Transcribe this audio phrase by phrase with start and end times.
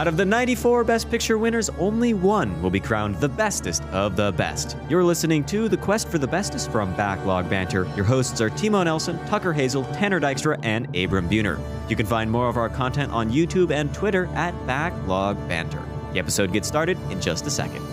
[0.00, 4.16] Out of the 94 Best Picture winners, only one will be crowned the bestest of
[4.16, 4.74] the best.
[4.88, 7.86] You're listening to The Quest for the Bestest from Backlog Banter.
[7.94, 11.60] Your hosts are Timo Nelson, Tucker Hazel, Tanner Dykstra, and Abram Buhner.
[11.90, 15.82] You can find more of our content on YouTube and Twitter at Backlog Banter.
[16.14, 17.84] The episode gets started in just a second.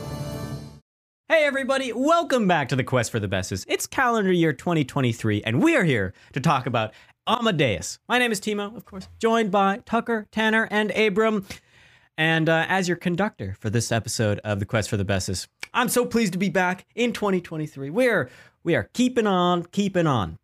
[1.28, 3.66] Hey everybody, welcome back to the Quest for the Bestest.
[3.68, 6.94] It's calendar year 2023, and we are here to talk about
[7.28, 8.00] Amadeus.
[8.08, 11.46] My name is Timo, of course, joined by Tucker, Tanner, and Abram.
[12.18, 15.90] And uh, as your conductor for this episode of the Quest for the Bestest, I'm
[15.90, 17.90] so pleased to be back in 2023.
[17.90, 18.30] We're
[18.64, 20.40] we are keeping on, keeping on.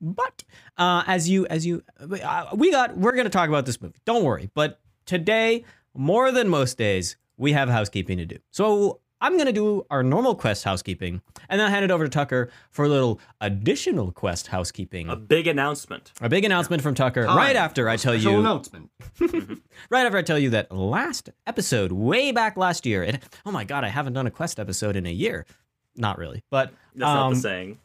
[0.00, 0.44] But
[0.78, 4.00] uh, as you as you uh, we got we're gonna talk about this movie.
[4.06, 4.50] Don't worry.
[4.54, 5.64] But today,
[5.94, 8.38] more than most days, we have housekeeping to do.
[8.50, 12.04] So I'm going to do our normal quest housekeeping and then I'll hand it over
[12.04, 15.08] to Tucker for a little additional quest housekeeping.
[15.08, 16.12] A big announcement.
[16.20, 17.36] A big announcement from Tucker Time.
[17.36, 18.90] right after I tell you announcement.
[19.90, 23.02] right after I tell you that last episode way back last year.
[23.02, 25.44] It, oh my god, I haven't done a quest episode in a year.
[25.96, 26.42] Not really.
[26.50, 27.78] But That's not um, the saying.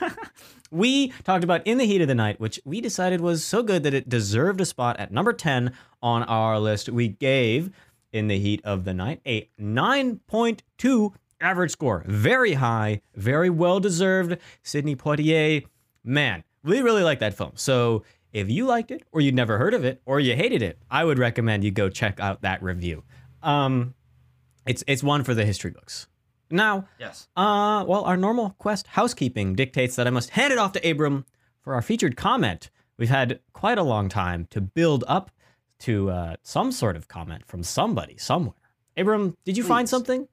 [0.70, 3.82] we talked about In the Heat of the Night, which we decided was so good
[3.82, 6.88] that it deserved a spot at number 10 on our list.
[6.88, 7.70] We gave
[8.12, 12.04] In the Heat of the Night a 9.2 average score.
[12.06, 14.36] Very high, very well deserved.
[14.62, 15.64] Sidney Poitier,
[16.04, 17.52] man, we really like that film.
[17.54, 20.78] So if you liked it, or you'd never heard of it, or you hated it,
[20.90, 23.02] I would recommend you go check out that review.
[23.42, 23.94] Um,
[24.66, 26.06] it's it's one for the history books.
[26.50, 27.28] Now, Yes.
[27.36, 31.24] uh, well, our normal quest housekeeping dictates that I must hand it off to Abram
[31.62, 32.70] for our featured comment.
[32.98, 35.30] We've had quite a long time to build up
[35.82, 38.54] to uh, some sort of comment from somebody somewhere.
[38.96, 40.28] Abram, did you find something?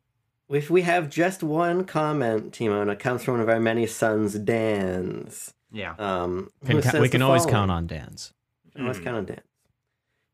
[0.49, 3.85] If we have just one comment, Timo, and it comes from one of our many
[3.85, 5.53] sons, Dan's.
[5.71, 5.93] Yeah.
[5.99, 7.53] Um, Can ca- we can always following.
[7.53, 8.33] count on Dan's.
[8.73, 9.03] Can always Mm.
[9.03, 9.41] count on Dan.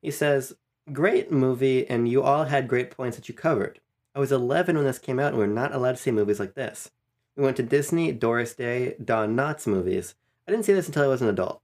[0.01, 0.53] He says,
[0.93, 3.79] "Great movie, and you all had great points that you covered.
[4.13, 6.39] I was 11 when this came out, and we were not allowed to see movies
[6.39, 6.91] like this.
[7.35, 10.15] We went to Disney, Doris Day, Don Knotts movies.
[10.47, 11.61] I didn't see this until I was an adult.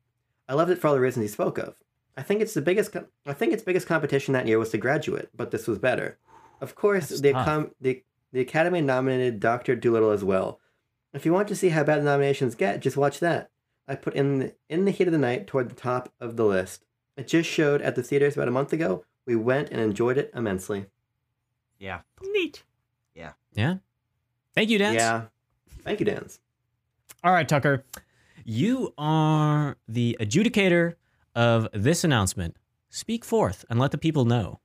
[0.50, 1.76] I loved it for all the reasons he spoke of.
[2.18, 2.92] I think it's the biggest.
[2.92, 6.18] Co- I think its biggest competition that year was The Graduate, but this was better.
[6.60, 7.48] Of course, That's the, tough.
[7.48, 10.60] accom- the the Academy nominated Doctor Dolittle as well.
[11.14, 13.50] If you want to see how bad the nominations get, just watch that.
[13.88, 16.46] I put in the, in the heat of the night toward the top of the
[16.46, 16.86] list.
[17.18, 19.04] It just showed at the theaters about a month ago.
[19.26, 20.86] We went and enjoyed it immensely.
[21.78, 22.02] Yeah.
[22.22, 22.64] Neat.
[23.16, 23.34] Yeah.
[23.54, 23.76] Yeah.
[24.56, 24.94] Thank you, Dan.
[24.94, 25.24] Yeah.
[25.84, 26.40] Thank you, Dan's.
[27.24, 27.84] All right, Tucker.
[28.46, 30.96] You are the adjudicator
[31.36, 32.58] of this announcement.
[32.90, 34.60] Speak forth and let the people know.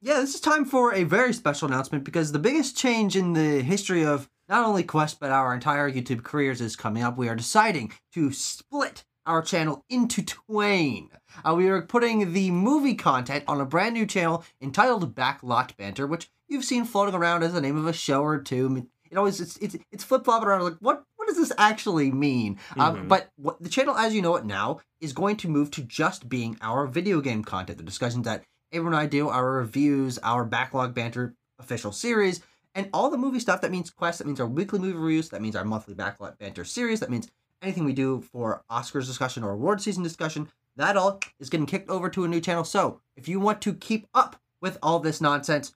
[0.00, 3.62] Yeah, this is time for a very special announcement because the biggest change in the
[3.62, 7.16] history of not only Quest but our entire YouTube careers is coming up.
[7.16, 11.08] We are deciding to split our channel into twain.
[11.42, 16.06] Uh, we are putting the movie content on a brand new channel entitled Backlot Banter,
[16.06, 18.86] which you've seen floating around as the name of a show or two.
[19.10, 22.58] It always it's it's, it's flip flopping around like what what does this actually mean?
[22.78, 23.08] Um, Mhm.
[23.08, 26.28] but what the channel as you know it now is going to move to just
[26.28, 30.44] being our video game content, the discussions that Abram and I do, our reviews, our
[30.44, 32.40] backlog banter official series,
[32.74, 33.60] and all the movie stuff.
[33.62, 34.18] That means Quest.
[34.18, 35.30] That means our weekly movie reviews.
[35.30, 37.00] That means our monthly backlog banter series.
[37.00, 37.28] That means
[37.62, 40.48] anything we do for Oscars discussion or award season discussion.
[40.76, 42.64] That all is getting kicked over to a new channel.
[42.64, 45.72] So if you want to keep up with all this nonsense,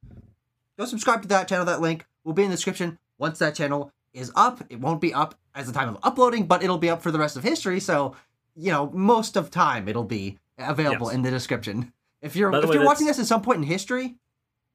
[0.79, 1.65] go subscribe to that channel.
[1.65, 2.99] That link will be in the description.
[3.17, 6.63] Once that channel is up, it won't be up as the time of uploading, but
[6.63, 7.81] it'll be up for the rest of history.
[7.81, 8.15] So,
[8.57, 11.15] you know, most of time it'll be available Yes.
[11.15, 11.93] in the description.
[12.21, 14.17] If you're if way, you're watching this at some point in history,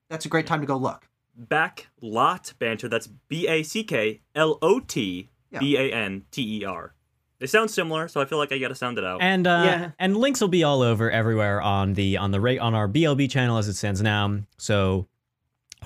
[0.10, 1.08] that's a great time to go look.
[1.36, 2.88] Back lot banter.
[2.88, 6.94] That's B A C K L O T B A N T E R.
[7.40, 9.22] They sound similar, so I feel like I gotta sound it out.
[9.22, 9.92] And uh, Yeah.
[10.00, 13.30] and links will be all over everywhere on the on the rate on our BLB
[13.30, 14.40] channel as it stands now.
[14.58, 15.08] So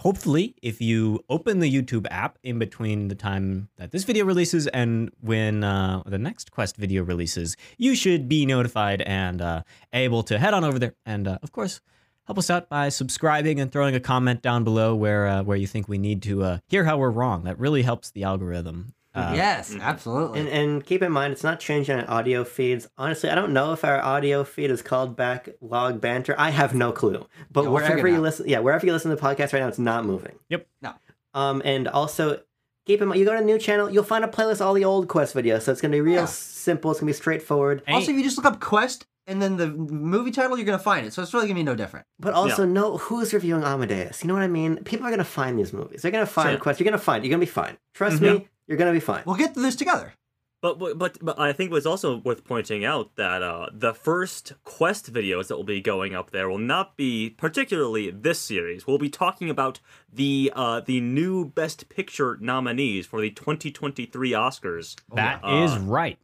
[0.07, 4.65] hopefully, if you open the YouTube app in between the time that this video releases
[4.67, 10.23] and when uh, the next Quest video releases, you should be notified and uh, able
[10.23, 10.95] to head on over there.
[11.05, 11.81] And uh, of course,
[12.23, 15.67] help us out by subscribing and throwing a comment down below where uh, where you
[15.67, 17.43] think we need to uh, hear how we're wrong.
[17.43, 18.93] That really helps the algorithm.
[19.17, 19.81] Uh, yes, mhm.
[19.81, 20.39] absolutely.
[20.39, 22.87] And, and keep in mind, it's not changing our audio feeds.
[22.97, 26.35] Honestly, I don't know if our audio feed is called Backlog Banter.
[26.37, 27.25] I have no clue.
[27.51, 29.67] But Yeah, we'll wherever you listen, yeah, wherever you listen to the podcast right now,
[29.67, 30.35] it's not moving.
[30.49, 30.67] Yep.
[30.81, 30.93] No.
[31.33, 32.41] Um, and also
[32.85, 34.73] keep in mind, you go to a new channel, you'll find a playlist of all
[34.73, 35.63] the old Quest videos.
[35.63, 36.25] So it's gonna be real Yeah.
[36.25, 36.91] simple.
[36.91, 37.83] It's gonna be straightforward.
[37.87, 37.93] Hey.
[37.93, 41.05] also, if you just look up Quest and then the movie title, you're gonna find
[41.05, 41.11] it.
[41.13, 42.05] So it's really gonna be no different.
[42.19, 44.23] But also know who's reviewing Amadeus.
[44.23, 44.77] You know what I mean?
[44.83, 46.01] People are gonna find these movies.
[46.01, 46.59] They're gonna find Sure.
[46.59, 46.79] Quest.
[46.79, 47.23] You're gonna find.
[47.25, 47.77] You're gonna be fine.
[47.93, 48.39] Trust Mhm.
[48.39, 48.47] me.
[48.67, 49.23] You're gonna be fine.
[49.25, 50.13] We'll get to this together.
[50.59, 53.93] But, but but but I think it was also worth pointing out that uh, the
[53.93, 58.87] first quest videos that will be going up there will not be particularly this series.
[58.87, 59.79] We'll be talking about
[60.11, 64.95] the uh, the new Best Picture nominees for the 2023 Oscars.
[65.13, 65.63] That yeah.
[65.63, 66.17] is Uh, right.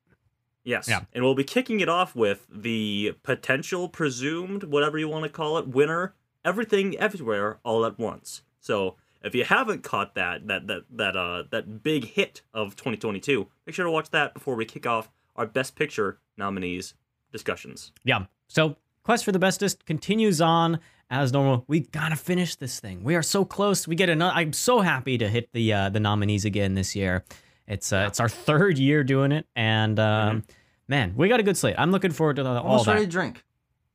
[0.63, 0.87] Yes.
[0.87, 1.01] Yeah.
[1.13, 5.57] And we'll be kicking it off with the potential, presumed, whatever you want to call
[5.57, 8.41] it, winner, everything everywhere all at once.
[8.59, 13.47] So if you haven't caught that that that that uh that big hit of 2022,
[13.65, 16.93] make sure to watch that before we kick off our best picture nominees
[17.31, 17.91] discussions.
[18.03, 18.25] Yeah.
[18.47, 20.79] So Quest for the Bestest continues on
[21.09, 21.65] as normal.
[21.67, 23.03] We gotta finish this thing.
[23.03, 23.87] We are so close.
[23.87, 24.33] We get another.
[24.35, 27.23] I'm so happy to hit the uh, the nominees again this year.
[27.67, 30.43] It's uh, it's our third year doing it, and um,
[30.87, 31.75] man, we got a good slate.
[31.77, 32.93] I'm looking forward to the, all Almost that.
[32.93, 33.43] ready to drink.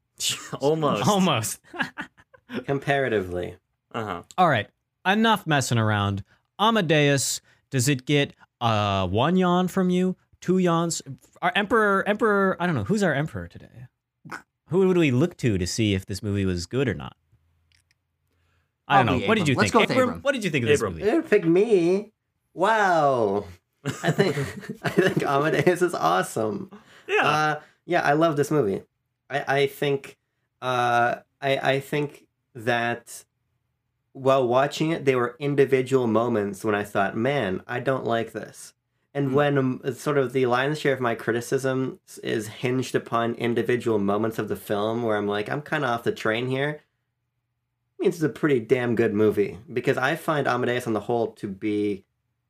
[0.60, 1.08] Almost.
[1.08, 1.60] Almost.
[2.64, 3.56] Comparatively.
[3.92, 4.22] Uh-huh.
[4.36, 4.68] all right.
[5.12, 6.22] Enough messing around.
[6.58, 7.40] Amadeus.
[7.70, 10.16] Does it get uh one yawn from you?
[10.40, 11.02] Two yawns?
[11.42, 12.04] Our emperor.
[12.06, 12.56] Emperor.
[12.60, 12.84] I don't know.
[12.84, 13.86] Who's our emperor today?
[14.68, 17.16] Who would we look to to see if this movie was good or not?
[18.86, 19.26] I don't I'll know.
[19.26, 19.48] What did Abram.
[19.48, 19.72] you Let's think?
[19.72, 20.22] go with Abram, Abram.
[20.22, 20.92] What did you think of this Abram.
[20.94, 21.04] movie?
[21.04, 22.12] They didn't pick me.
[22.54, 23.44] Wow.
[24.02, 24.36] I think
[24.82, 26.70] I think Amadeus is awesome.
[27.06, 27.26] Yeah.
[27.26, 28.82] Uh, yeah, I love this movie.
[29.30, 30.18] I, I think
[30.60, 33.24] uh, I I think that
[34.18, 38.74] while watching it, there were individual moments when I thought, "Man, I don't like this."
[39.14, 39.34] And Hmm.
[39.34, 44.38] when um, sort of the lion's share of my criticism is hinged upon individual moments
[44.38, 46.82] of the film, where I'm like, "I'm kind of off the train here,"
[47.98, 51.48] means it's a pretty damn good movie because I find Amadeus on the whole to
[51.48, 52.04] be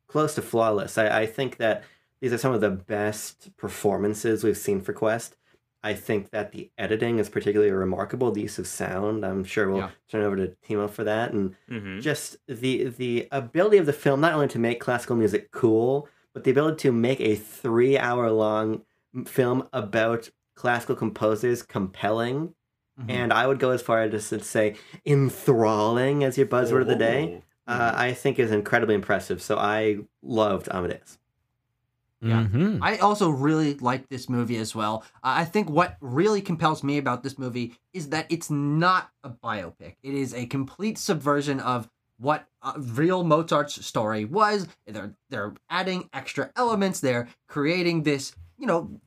[0.07, 0.97] close to flawless.
[0.97, 1.83] I, I think that
[2.19, 5.35] these are some of the best performances we've seen for Quest.
[5.83, 8.31] I think that the editing is particularly remarkable.
[8.31, 9.91] The use of sound, I'm sure we'll Yeah.
[10.09, 11.99] turn over to Timo for that, and mm-hmm.
[11.99, 16.43] just the the ability of the film not only to make classical music cool, but
[16.43, 18.83] the ability to make a three hour long
[19.25, 22.53] film about classical composers compelling.
[22.99, 23.09] Mhm.
[23.09, 24.75] And I would go as far as to say
[25.05, 29.41] enthralling as your buzzword of the day uh, I think is incredibly impressive.
[29.41, 31.19] So I loved Amadeus.
[32.21, 32.43] Yeah.
[32.51, 32.79] Mhm.
[32.81, 35.03] I also really like this movie as well.
[35.23, 39.29] Uh, I think what really compels me about this movie is that it's not a
[39.29, 39.95] biopic.
[40.03, 44.67] It is a complete subversion of what uh, real Mozart's story was.
[44.85, 46.99] They're they're adding extra elements.
[46.99, 48.99] They're creating this, you know,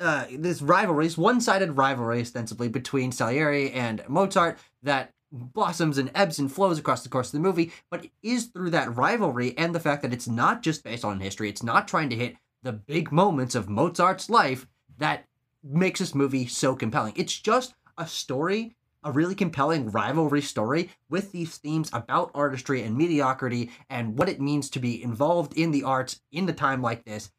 [0.00, 6.38] uh, this rivalry, this one-sided rivalry ostensibly between Salieri and Mozart that blossoms and ebbs
[6.38, 9.80] and flows across the course of the movie, but is through that rivalry and the
[9.80, 13.12] fact that it's not just based on history, it's not trying to hit the big
[13.12, 14.66] moments of Mozart's life
[14.98, 15.26] that
[15.62, 17.12] makes this movie so compelling.
[17.16, 22.96] It's just a story, a really compelling rivalry story with these themes about artistry and
[22.96, 27.04] mediocrity and what it means to be involved in the arts in the time like
[27.04, 27.30] this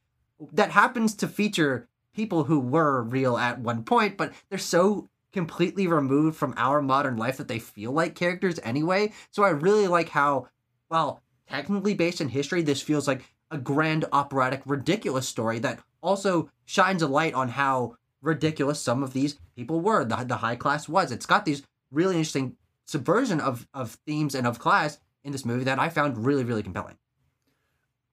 [0.51, 5.85] that happens to feature people who were real at one point, but they're so completely
[5.85, 9.11] removed from our modern life that they feel like characters anyway.
[9.31, 10.47] So I really like how,
[10.89, 16.49] well, technically based in history, this feels like a grand operatic, ridiculous story that also
[16.63, 20.05] shines a light on how ridiculous some of these people were.
[20.05, 21.11] The, the high class was.
[21.11, 22.55] It's got these really interesting
[22.85, 26.63] subversion of, of themes and of class in this movie that I found really, really
[26.63, 26.95] compelling.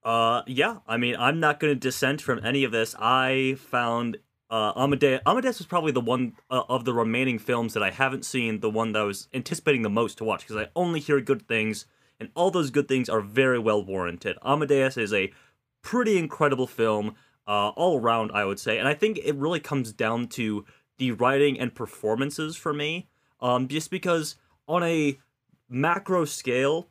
[0.02, 0.78] Uh, yeah.
[0.88, 2.96] I mean, I'm not going to dissent from any of this.
[2.98, 4.18] I found
[4.52, 5.22] uh, Amadeus.
[5.24, 8.68] Amadeus was probably the one uh, of the remaining films that I haven't seen, the
[8.68, 11.86] one that I was anticipating the most to watch because I only hear good things,
[12.20, 14.36] and all those good things are very well warranted.
[14.44, 15.32] Amadeus is a
[15.80, 17.14] pretty incredible film,
[17.48, 20.66] uh, all around, I would say, and I think it really comes down to
[20.98, 23.08] the writing and performances for me.
[23.40, 24.36] Um, just because
[24.68, 25.18] on a
[25.66, 26.88] macro scale,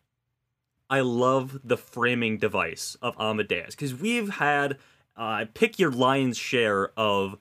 [0.90, 4.80] I love the framing device of Amadeus because we've had
[5.16, 7.38] uh, pick your lion's share of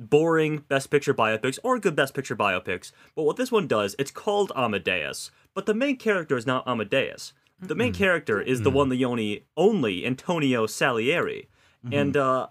[0.00, 2.90] boring best picture biopics or good best picture biopics.
[3.14, 7.32] But what this one does, it's called Amadeus, but the main character is not Amadeus.
[7.62, 11.48] The main character is the one, the only, only Antonio Salieri,
[11.92, 12.46] and uh,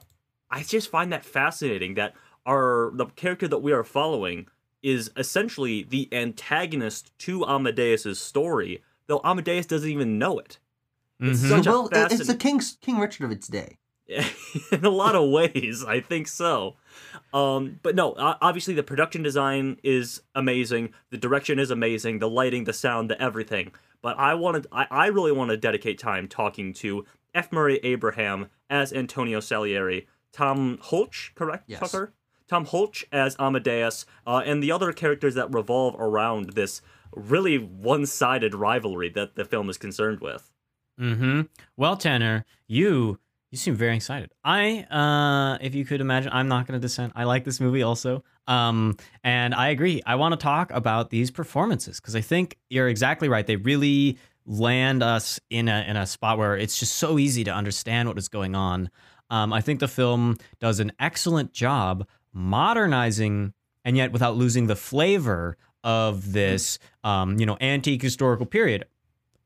[0.52, 2.14] I just find that fascinating that
[2.46, 4.48] our the character that we are following
[4.84, 10.60] is essentially the antagonist to Amadeus's story, though Amadeus doesn't even know it.
[11.20, 11.50] It's Mhm.
[11.50, 13.78] such a well, it- it's the fascinating- King's King Richard of its day.
[14.72, 16.76] in a lot of ways i think so.
[17.34, 22.64] Um but no obviously the production design is amazing the direction is amazing the lighting
[22.64, 23.72] the sound the everything.
[24.02, 27.52] But i wanted i, I really want to dedicate time talking to f.
[27.52, 31.80] Murray abraham as antonio salieri tom holch correct Yes.
[31.80, 32.14] tucker?
[32.48, 36.82] Tom holch as amadeus uh, and the other characters that revolve around this
[37.16, 40.52] really one-sided rivalry that the film is concerned with.
[41.00, 41.42] Mm-hmm.
[41.78, 43.20] Well, Tanner, you
[43.52, 44.32] You seem very excited.
[44.44, 47.14] I, uh, if you could imagine, I'm not going to dissent.
[47.16, 48.24] I like this movie also.
[48.48, 50.04] Um, and I agree.
[50.06, 53.46] I want to talk about these performances because I think you're exactly right.
[53.46, 57.52] They really land us in a in a spot where it's just so easy to
[57.52, 58.90] understand what is going on.
[59.30, 63.54] Um, I think the film does an excellent job modernizing
[63.86, 68.86] and yet without losing the flavor of this, um, you know, antique historical period.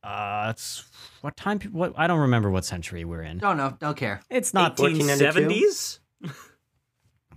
[0.04, 0.84] Uh, it's
[1.22, 1.60] what time?
[1.72, 3.38] What I don't remember what century we're in.
[3.38, 3.78] Don't know.
[3.80, 4.22] Don't care.
[4.30, 6.00] It's not 1470s?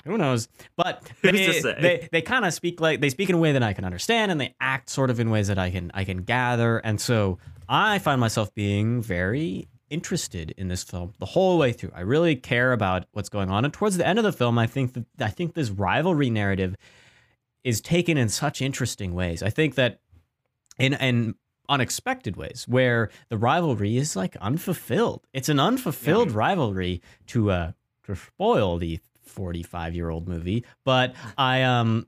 [0.05, 0.49] who knows?
[0.77, 3.63] But Who's they, they, they kind of speak like they speak in a way that
[3.63, 6.23] I can understand, and they act sort of in ways that I can I can
[6.23, 11.73] gather, and so I find myself being very interested in this film the whole way
[11.73, 11.93] through.
[11.95, 14.67] I really care about what's going on, and towards the end of the film, I
[14.67, 16.77] think that I think this rivalry narrative
[17.63, 19.43] is taken in such interesting ways.
[19.43, 20.01] I think that
[20.79, 21.35] in in
[21.69, 25.27] unexpected ways where the rivalry is like unfulfilled.
[25.33, 27.73] It's an unfulfilled rivalry to uh
[28.05, 32.07] to spoil the 45 year old movie, but I um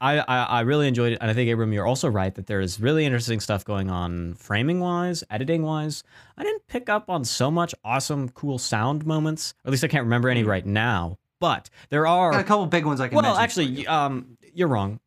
[0.00, 2.60] I, I I really enjoyed it, and I think Abram, you're also right that there
[2.60, 6.02] is really interesting stuff going on, framing wise, editing wise.
[6.36, 9.54] I didn't pick up on so much awesome, cool sound moments.
[9.64, 11.18] Or at least I can't remember any right now.
[11.40, 13.88] But there are Got a couple big ones I can well, actually, you.
[13.88, 14.98] um, you're wrong.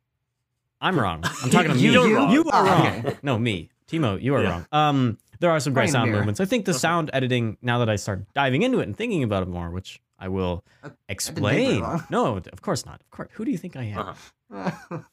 [0.81, 1.23] I'm wrong.
[1.43, 1.77] I'm talking to.
[1.77, 2.31] You- You're wrong.
[2.31, 2.87] You are Oh, wrong.
[3.05, 3.17] okay.
[3.21, 3.69] No, me.
[3.89, 4.49] Timo, you are Yeah.
[4.49, 4.65] wrong.
[4.71, 6.19] Um, there are some great Point sound mirror.
[6.21, 6.39] movements.
[6.39, 7.57] I think the sound editing.
[7.61, 10.63] Now that I start diving into it and thinking about it more, which I will
[10.83, 11.81] Uh, very explain.
[11.81, 12.03] long.
[12.09, 13.01] No, of course not.
[13.01, 13.29] Of course.
[13.33, 14.15] Who do you think I am?
[14.51, 14.99] Uh-huh.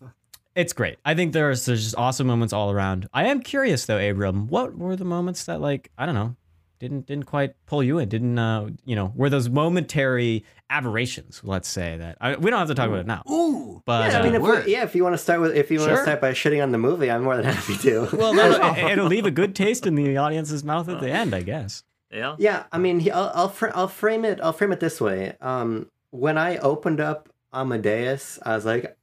[0.54, 0.98] It's great.
[1.04, 3.08] I think there's there's just awesome moments all around.
[3.12, 4.46] I am curious though, Abram.
[4.46, 6.36] What were the moments that like I don't know
[6.78, 8.08] didn't didn't quite pull you in?
[8.08, 11.40] Didn't uh you know were those momentary aberrations?
[11.44, 13.22] Let's say that I, we don't have to talk about it now.
[13.30, 13.82] Ooh.
[13.84, 14.64] But yeah, I uh, mean, if word.
[14.66, 15.96] we, yeah, if you want to start with, if you want Sure.
[15.98, 18.08] to start by shitting on the movie, I'm more than happy to.
[18.16, 21.34] well, that'll- it, it'll leave a good taste in the audience's mouth at the end,
[21.34, 21.82] I guess.
[22.10, 22.36] Yeah.
[22.38, 24.40] Yeah, I mean, he- I'll I'll, fr- I'll frame it.
[24.42, 25.36] I'll frame it this way.
[25.40, 28.96] Um, when I opened up Amadeus, I was like,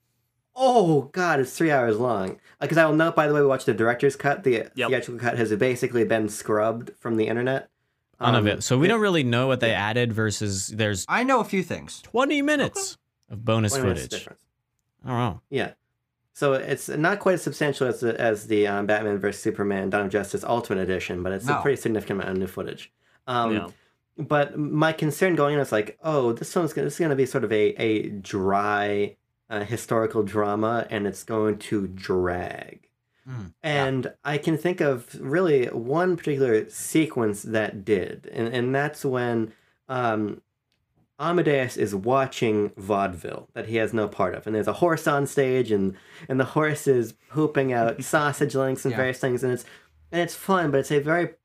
[0.55, 3.65] "Oh God, it's three hours long." Because I will note, by the way, we watched
[3.65, 4.43] the director's cut.
[4.43, 4.89] The Yep.
[4.89, 7.69] theatrical cut has basically been scrubbed from the internet.
[8.19, 8.63] None of Um, it.
[8.63, 12.01] So we don't really know what they added versus there's I know a few things.
[12.03, 12.97] 20 minutes
[13.29, 14.19] of bonus 20 minutes footage.
[14.19, 14.41] difference.
[15.03, 15.41] I don't know.
[15.49, 15.71] Yeah.
[16.33, 20.05] So it's not quite as substantial as the, as the um, Batman vs Superman Dawn
[20.05, 22.91] of Justice Ultimate Edition, but it's a pretty significant amount of new footage.
[23.27, 23.67] Um, yeah.
[24.17, 27.15] But my concern going in was like, oh, this one's gonna, this is going to
[27.15, 29.15] be sort of a a dry
[29.51, 32.87] uh, historical drama, and it's going to drag.
[33.29, 39.05] Mm, And I can think of really one particular sequence that did, and and that's
[39.05, 39.53] when
[39.87, 40.41] um,
[41.19, 45.27] Amadeus is watching vaudeville that he has no part of, and there's a horse on
[45.27, 45.95] stage, and
[46.27, 48.97] and the horse is pooping out sausage links and Yeah.
[48.97, 49.65] various things, and it's
[50.11, 51.35] and it's fun, but it's a very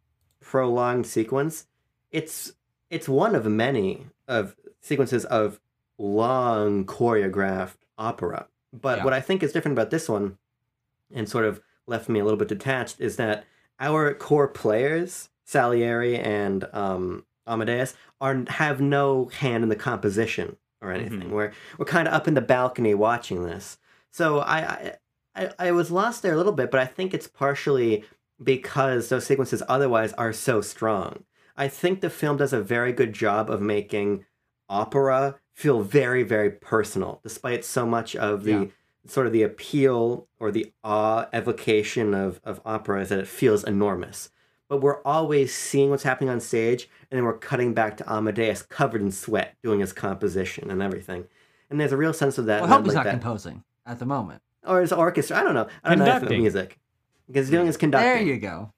[0.41, 1.67] prolonged sequence.
[2.11, 2.53] It's
[2.89, 5.61] it's one of many of sequences of
[5.99, 8.47] long choreographed opera.
[8.73, 9.05] But Yeah.
[9.05, 10.39] what I think is different about this one,
[11.15, 13.45] and sort of left me a little bit detached, is that
[13.79, 20.91] our core players, Salieri and um, Amadeus, are have no hand in the composition or
[20.91, 21.29] anything.
[21.29, 21.31] Mhm.
[21.31, 23.79] We're we're kind of up in the balcony watching this.
[24.11, 24.97] So I, I
[25.37, 28.05] I I was lost there a little bit, but I think it's partially
[28.43, 31.25] because those sequences otherwise are so strong.
[31.57, 34.27] I think the film does a very good job of making
[34.69, 38.65] opera feel very, very personal, despite so much of the Yeah.
[39.07, 43.65] sort of the appeal or the awe evocation of, of opera is that it feels
[43.65, 44.29] enormous.
[44.69, 48.63] But we're always seeing what's happening on stage, and then we're cutting back to Amadeus
[48.63, 51.25] covered in sweat doing his composition and everything.
[51.71, 52.61] And there's a real sense of that.
[52.61, 53.21] Well, I help he's like not that.
[53.21, 54.43] composing at the moment.
[54.67, 55.39] Or his orchestra.
[55.39, 55.69] I don't know.
[55.83, 56.41] I don't know if Conducting.
[56.43, 56.79] music.
[57.29, 58.27] Because he's doing his conducting.
[58.27, 58.73] There you go.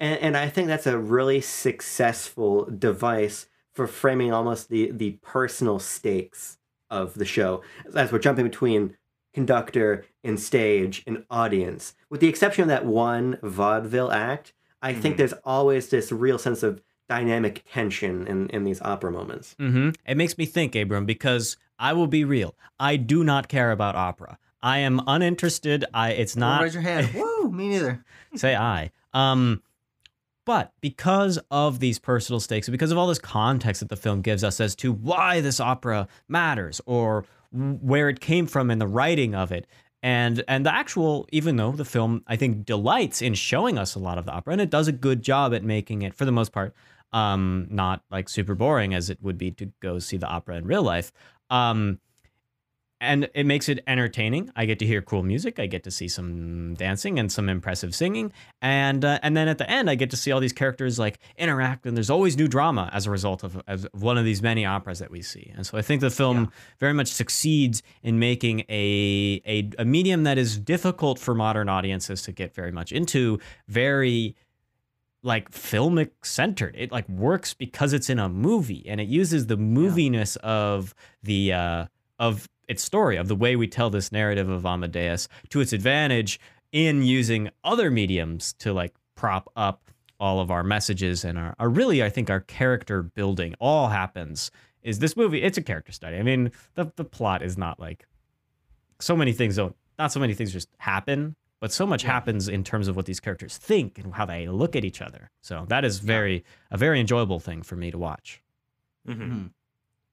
[0.00, 3.46] And, and I think that's a really successful device
[3.76, 6.56] for framing almost the, the personal stakes
[6.90, 7.62] of the show
[7.94, 8.96] as we're jumping between
[9.34, 11.94] conductor and stage and audience.
[12.08, 15.18] With the exception of that one vaudeville act, I think Mhm.
[15.18, 19.54] there's always this real sense of dynamic tension in, in these opera moments.
[19.58, 22.54] hmm It makes me think, Abram, because I will be real.
[22.80, 24.38] I do not care about opera.
[24.62, 25.84] I am uninterested.
[25.92, 27.10] I it's Don't not raise your hand.
[27.14, 28.04] Woo, me neither.
[28.36, 28.90] say I.
[29.12, 29.62] Um,
[30.46, 34.42] but because of these personal stakes, because of all this context that the film gives
[34.42, 39.34] us as to why this opera matters or where it came from in the writing
[39.34, 39.66] of it,
[40.02, 43.98] and and the actual, even though the film I think delights in showing us a
[43.98, 46.32] lot of the opera, and it does a good job at making it for the
[46.32, 46.74] most part,
[47.12, 50.64] um, not like super boring as it would be to go see the opera in
[50.64, 51.12] real life.
[51.50, 51.98] Um,
[53.00, 54.50] and it makes it entertaining.
[54.56, 55.58] I get to hear cool music.
[55.58, 59.58] I get to see some dancing and some impressive singing, and uh, and then at
[59.58, 62.48] the end, I get to see all these characters like interact, and there's always new
[62.48, 65.52] drama as a result of, of one of these many operas that we see.
[65.54, 66.46] And so I think the film Yeah.
[66.80, 72.22] very much succeeds in making a, a a medium that is difficult for modern audiences
[72.22, 73.38] to get very much into,
[73.68, 74.34] very
[75.22, 76.74] like filmic centered.
[76.78, 81.52] It like works because it's in a movie and it uses the moviness of the
[81.52, 81.86] uh
[82.18, 86.40] of its story, of the way we tell this narrative of Amadeus to its advantage
[86.72, 91.68] in using other mediums to like prop up all of our messages and our, our
[91.68, 94.50] really I think our character building all happens
[94.82, 96.16] is this movie it's a character study.
[96.16, 98.06] I mean, the the plot is not like
[99.00, 102.12] so many things don't not so many things just happen, but so much Yeah.
[102.12, 105.30] happens in terms of what these characters think and how they look at each other.
[105.42, 108.42] So that is very a very enjoyable thing for me to watch.
[109.06, 109.46] hmm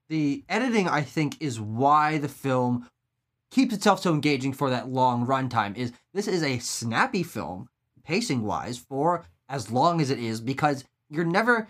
[0.10, 2.89] The editing, I think, is why the film
[3.50, 5.77] keeps itself so engaging for that long runtime.
[5.77, 7.69] Is this is a snappy film,
[8.03, 11.67] pacing wise, for as long as it is, because you're never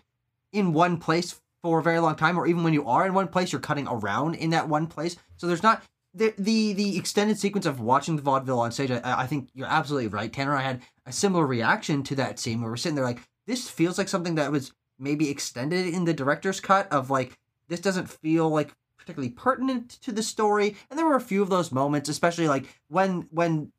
[0.51, 3.27] in one place for a very long time, or even when you are in one
[3.27, 5.15] place, you're cutting around in that one place.
[5.37, 8.91] So there's not the the the extended sequence of watching the vaudeville on stage.
[8.91, 10.55] I, I think you're absolutely right, Tanner.
[10.55, 13.97] I had a similar reaction to that scene where we're sitting there like, this feels
[13.97, 17.37] like something that was maybe extended in the director's cut of like
[17.73, 20.77] this doesn't feel like particularly pertinent to the story.
[20.89, 23.71] And there were a few of those moments especially like when when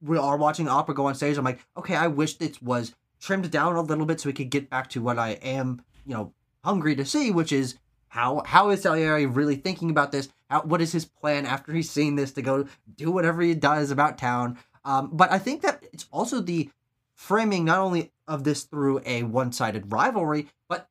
[0.00, 3.50] we are watching opera go on stage i'm like okay i wish this was trimmed
[3.50, 6.32] down a little bit so we could get back to what i am you know
[6.62, 7.76] hungry to see which is
[8.08, 10.28] how how is salieri really thinking about this?
[10.48, 13.90] How, what is his plan after he's seen this to go do whatever he does
[13.90, 14.58] about town?
[14.84, 16.70] Um, but i think that it's also the
[17.14, 20.88] framing not only of this through a one-sided rivalry but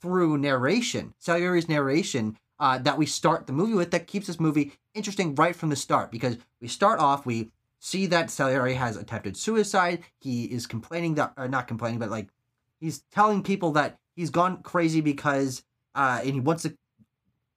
[0.00, 4.72] through narration, Salieri's narration uh, that we start the movie with that keeps this movie
[4.94, 9.36] interesting right from the start because we start off, we see that Salieri has attempted
[9.36, 10.02] suicide.
[10.18, 12.28] He is complaining that, or not complaining, but like
[12.80, 15.62] he's telling people that he's gone crazy because,
[15.94, 16.76] uh, and he wants to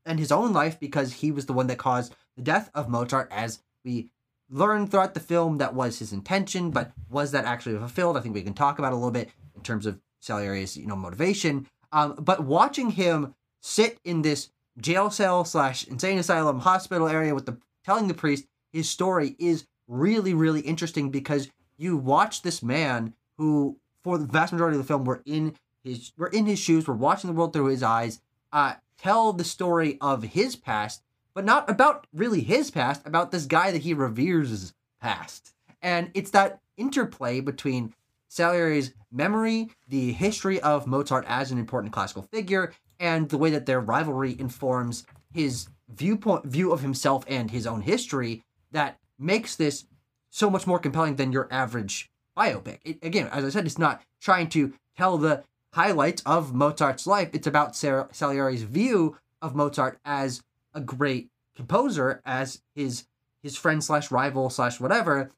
[0.05, 3.27] end his own life because he was the one that caused the death of Mozart,
[3.31, 4.09] as we
[4.49, 8.17] learn throughout the film that was his intention, but was that actually fulfilled?
[8.17, 10.95] I think we can talk about a little bit in terms of Salieri's, you know,
[10.95, 11.67] motivation.
[11.91, 14.49] Um, but watching him sit in this
[14.79, 19.65] jail cell slash insane asylum hospital area with the telling the priest his story is
[19.87, 24.87] really really interesting because you watch this man who for the vast majority of the
[24.87, 28.21] film we're in his we're in his shoes we're watching the world through his eyes
[28.53, 33.45] uh tell the story of his past but not about really his past about this
[33.45, 35.53] guy that he reveres past.
[35.81, 37.93] And it's that interplay between
[38.31, 43.65] Salieri's memory, the history of Mozart as an important classical figure, and the way that
[43.65, 48.41] their rivalry informs his viewpoint view of himself and his own history
[48.71, 49.85] that makes this
[50.29, 52.79] so much more compelling than your average biopic.
[52.85, 57.31] It, again, as I said, it's not trying to tell the highlights of Mozart's life.
[57.33, 60.41] It's about Salieri's view of Mozart as
[60.73, 63.03] a great composer, as his
[63.43, 65.31] his friend slash rival slash whatever.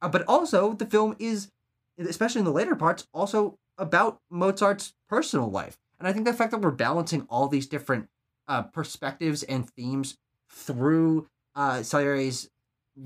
[0.00, 1.52] Uh, but also, the film is,
[1.98, 5.78] especially in the later parts, also about Mozart's personal life.
[5.98, 8.08] And I think the fact that we're balancing all these different
[8.48, 12.50] uh, perspectives and themes through uh, Salieri's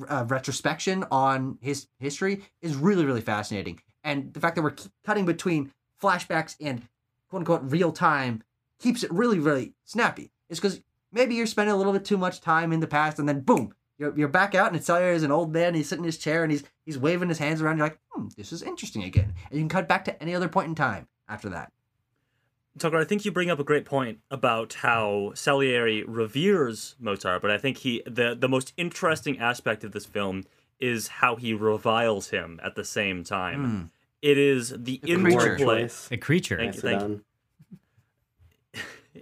[0.08, 3.80] uh, retrospection on his history is really, really fascinating.
[4.02, 5.72] And the fact that we're cutting between
[6.02, 6.82] flashbacks and
[7.28, 8.42] quote unquote real time
[8.78, 10.30] keeps it really, really snappy.
[10.48, 10.80] It's because
[11.12, 13.74] maybe you're spending a little bit too much time in the past and then boom,
[13.98, 15.74] you're, you're back out and it's Salieri is an old man.
[15.74, 17.78] He's sitting in his chair and he's he's waving his hands around.
[17.78, 19.34] You're like, hmm, this is interesting again.
[19.50, 21.72] And you can cut back to any other point in time after that.
[22.78, 27.50] Tucker, I think you bring up a great point about how Salieri reveres Mozart, but
[27.50, 30.44] I think he the the most interesting aspect of this film
[30.78, 33.90] is how he reviles him at the same time.
[34.20, 35.54] It is the The creature.
[35.54, 35.82] Interplay.
[35.82, 36.08] choice.
[36.10, 36.58] A creature.
[36.58, 37.24] Thank you, thank you.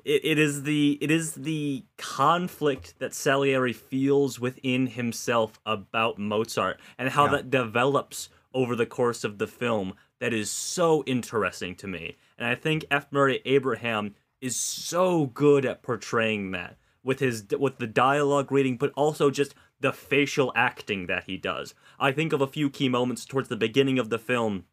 [0.04, 6.80] It, it is the it is the conflict that Salieri feels within himself about Mozart
[6.98, 7.32] and how Yeah.
[7.32, 12.16] that develops over the course of the film that is so interesting to me.
[12.38, 13.06] And I think F.
[13.10, 18.92] Murray Abraham is so good at portraying that with his with the dialogue reading, but
[18.96, 21.74] also just the facial acting that he does.
[21.98, 24.64] I think of a few key moments towards the beginning of the film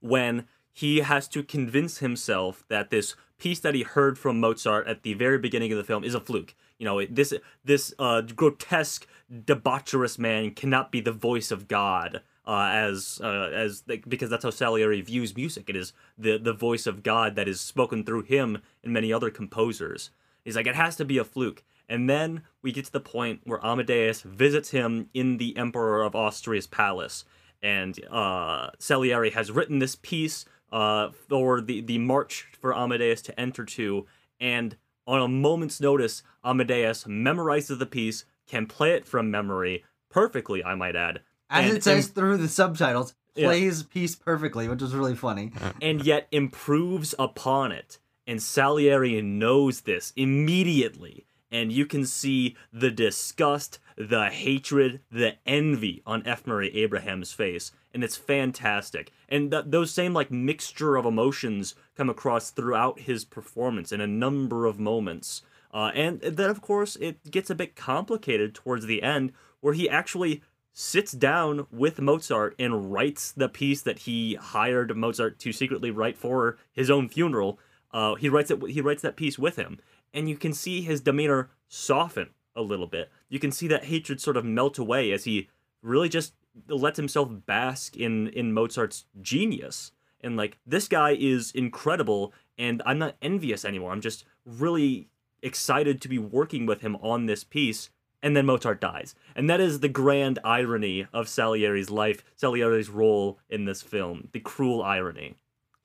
[0.00, 0.46] when
[0.78, 5.12] he has to convince himself that this piece that he heard from Mozart at the
[5.14, 6.54] very beginning of the film is a fluke.
[6.78, 12.22] You know, this this uh, grotesque, debaucherous man cannot be the voice of God.
[12.46, 15.68] Uh, as uh, as because that's how Salieri views music.
[15.68, 19.30] It is the the voice of God that is spoken through him and many other
[19.30, 20.10] composers.
[20.44, 21.64] He's like, it has to be a fluke.
[21.88, 26.14] And then we get to the point where Amadeus visits him in the Emperor of
[26.14, 27.24] Austria's palace.
[27.60, 33.38] And uh, Salieri has written this piece uh, for the, the march for Amadeus to
[33.40, 34.06] enter to.
[34.40, 34.76] And
[35.06, 40.74] on a moment's notice, Amadeus memorizes the piece, can play it from memory perfectly, I
[40.74, 41.20] might add.
[41.50, 43.46] As and, it says through the subtitles, Yeah.
[43.46, 45.52] plays piece perfectly, which was really funny.
[45.80, 47.98] and yet improves upon it.
[48.26, 51.24] And Salieri knows this immediately.
[51.50, 56.46] And you can see the disgust, the hatred, the envy on F.
[56.46, 57.72] Murray Abraham's face.
[57.94, 59.12] And it's fantastic.
[59.28, 64.06] And th- those same like mixture of emotions come across throughout his performance in a
[64.06, 65.42] number of moments.
[65.72, 69.88] Uh, and then, of course, it gets a bit complicated towards the end, where he
[69.88, 75.90] actually sits down with Mozart and writes the piece that he hired Mozart to secretly
[75.90, 77.58] write for his own funeral.
[77.92, 78.62] Uh, he writes it.
[78.70, 79.78] He writes that piece with him,
[80.14, 83.10] and you can see his demeanor soften a little bit.
[83.28, 85.48] You can see that hatred sort of melt away as he
[85.82, 86.34] really just
[86.68, 89.92] lets himself bask in in Mozart's genius.
[90.20, 93.92] And like this guy is incredible, and I'm not envious anymore.
[93.92, 95.08] I'm just really
[95.42, 97.90] excited to be working with him on this piece
[98.20, 99.14] and then Mozart dies.
[99.36, 104.40] And that is the grand irony of Salieri's life, Salieri's role in this film, the
[104.40, 105.36] cruel irony.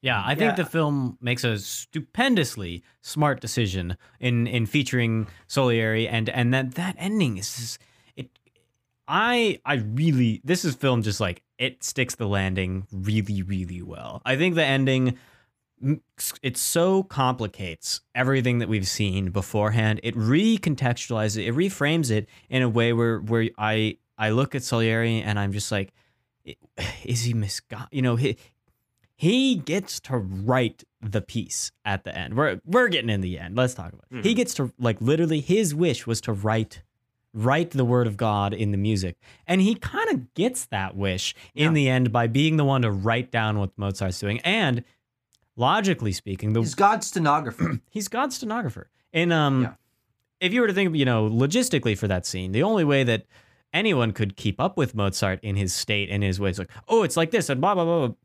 [0.01, 0.63] Yeah, I think Yeah.
[0.63, 6.95] the film makes a stupendously smart decision in in featuring Salieri and and that that
[6.97, 7.85] ending is just, it
[9.07, 14.21] I I really this is film just like it sticks the landing really really well.
[14.25, 15.17] I think the ending
[16.41, 19.99] it so complicates everything that we've seen beforehand.
[20.03, 24.63] It recontextualizes it, it reframes it in a way where where I I look at
[24.63, 25.91] Salieri and I'm just like
[27.05, 27.87] is he misguided?
[27.91, 28.37] You know, he,
[29.15, 32.35] he gets to write the piece at the end.
[32.35, 33.55] We're we're getting in the end.
[33.55, 34.23] Let's talk about it.
[34.25, 34.37] He Mhm.
[34.37, 36.81] gets to like literally his wish was to write
[37.33, 39.17] write the word of God in the music.
[39.47, 41.73] And he kind of gets that wish in Yeah.
[41.75, 44.39] the end by being the one to write down what Mozart's doing.
[44.41, 44.83] And
[45.55, 47.79] logically speaking, the He's God's stenographer.
[47.89, 48.89] he's God's stenographer.
[49.11, 49.73] And um, Yeah.
[50.39, 53.25] if you were to think, you know, logistically for that scene, the only way that
[53.73, 57.17] anyone could keep up with Mozart in his state and his ways, like, oh, it's
[57.17, 58.15] like this and blah blah blah, blah,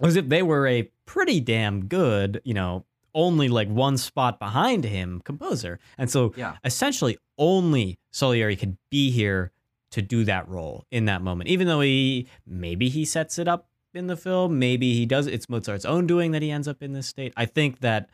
[0.00, 2.84] was if they were a pretty damn good, you know,
[3.14, 5.78] only like one spot behind him composer.
[5.98, 6.56] And so Yeah.
[6.64, 9.52] essentially only Salieri could be here
[9.90, 11.48] to do that role in that moment.
[11.48, 15.48] Even though he maybe he sets it up in the film, maybe he does it's
[15.48, 17.32] Mozart's own doing that he ends up in this state.
[17.36, 18.10] I think that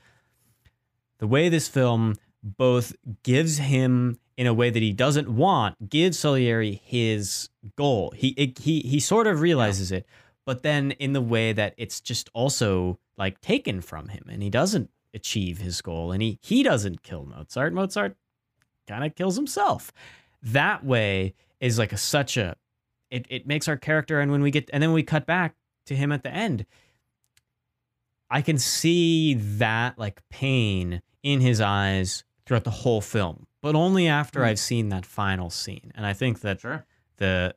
[1.18, 6.18] the way this film both gives him in a way that he doesn't want, gives
[6.18, 8.12] Salieri his goal.
[8.16, 10.06] He it, he he sort of realizes it,
[10.46, 14.50] but then in the way that it's just also like taken from him and he
[14.50, 17.72] doesn't achieve his goal and he he doesn't kill Mozart.
[17.72, 18.16] Mozart
[18.88, 19.92] kind of kills himself.
[20.42, 22.56] That way is like a, such a
[23.10, 25.54] it it makes our character and when we get and then we cut back
[25.86, 26.66] to him at the end
[28.30, 34.06] I can see that like pain in his eyes throughout the whole film, but only
[34.06, 34.46] after Hmm.
[34.46, 35.92] I've seen that final scene.
[35.96, 36.86] And I think that Sure.
[37.16, 37.54] the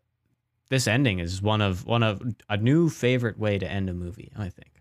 [0.70, 4.32] this ending is one of one of a new favorite way to end a movie.
[4.36, 4.73] I think.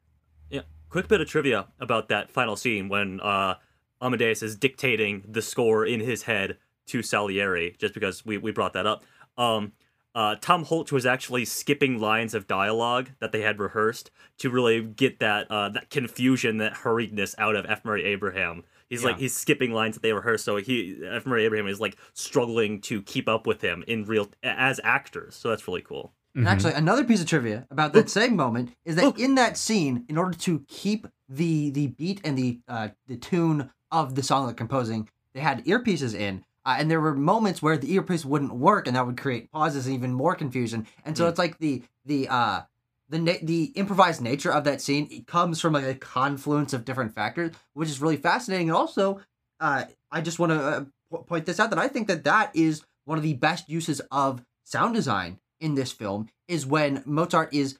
[0.92, 1.00] Yeah.
[1.00, 3.54] Quick bit of trivia about that final scene when uh,
[4.00, 8.74] Amadeus is dictating the score in his head to Salieri, just because we, we brought
[8.74, 9.02] that up.
[9.38, 9.72] Um,
[10.14, 14.82] uh, Tom Holtz was actually skipping lines of dialogue that they had rehearsed to really
[14.82, 17.84] get that uh, that confusion, that hurriedness out of F.
[17.84, 18.64] Murray Abraham.
[18.90, 21.24] He's like he's skipping lines that they rehearsed, so he F.
[21.24, 25.34] Murray Abraham is like struggling to keep up with him in real as actors.
[25.34, 26.12] So that's really cool.
[26.34, 30.04] And actually, another piece of trivia about that same moment is that in that scene,
[30.08, 34.46] in order to keep the the beat and the uh, the tune of the song
[34.46, 38.54] they're composing, they had earpieces in, uh, and there were moments where the earpiece wouldn't
[38.54, 40.86] work, and that would create pauses and even more confusion.
[41.04, 41.28] And so Mm.
[41.30, 42.62] it's like the the uh
[43.10, 46.86] the na- the improvised nature of that scene it comes from like a confluence of
[46.86, 48.70] different factors, which is really fascinating.
[48.70, 49.20] And also,
[49.60, 52.50] uh, I just want to uh, po- point this out that I think that that
[52.54, 57.54] is one of the best uses of sound design in this film is when Mozart
[57.54, 57.78] is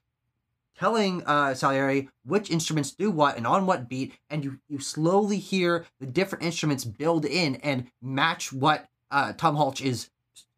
[0.78, 5.38] telling uh, Salieri which instruments do what and on what beat, and you, you slowly
[5.38, 10.08] hear the different instruments build in and match what uh, Tom Hulch is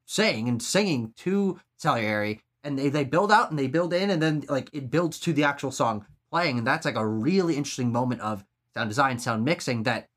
[0.06, 4.22] saying and singing to Salieri, and they, they build out and they build in, and
[4.22, 7.90] then like it builds to the actual song playing, and that's like a really interesting
[7.90, 10.08] moment of sound design, sound mixing that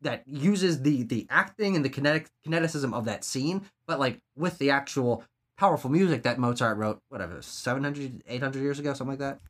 [0.00, 4.58] that uses the the acting and the kinetic kineticism of that scene, but like with
[4.58, 5.24] the actual
[5.56, 9.40] powerful music that Mozart wrote, whatever, 700, 800 years ago, something like that.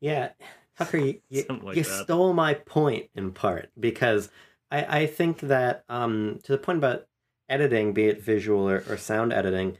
[0.00, 0.30] Yeah,
[0.76, 4.30] Tucker, you, you, like you stole my point in part because
[4.70, 7.06] I, I think that um, to the point about
[7.48, 9.78] editing, be it visual or, or sound editing,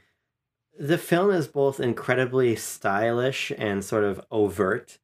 [0.77, 4.97] the film is both incredibly stylish and sort of overt,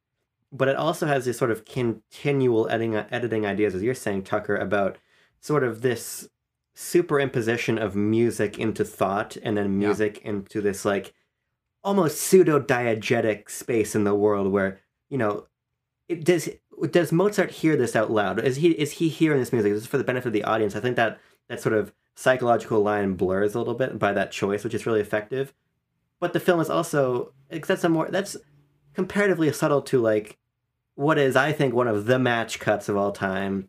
[0.50, 4.56] but it also has these sort of continual editing editing ideas, as you're saying, Tucker,
[4.56, 4.98] about
[5.40, 6.28] sort of this
[6.76, 9.88] superimposition of music into thought and then Yeah.
[9.88, 11.12] music into this like
[11.84, 15.46] almost pseudo diegetic space in the world where you know
[16.08, 16.48] it does
[16.90, 18.40] does Mozart hear this out loud?
[18.40, 19.72] Is he is he hearing this music?
[19.72, 20.74] Is this for the benefit of the audience?
[20.74, 24.64] I think that that sort of psychological line blurs a little bit by that choice
[24.64, 25.52] which is really effective.
[26.20, 28.36] But the film is also that's a more that's
[28.94, 30.38] comparatively subtle to like
[30.94, 33.68] what is I think one of the match cuts of all time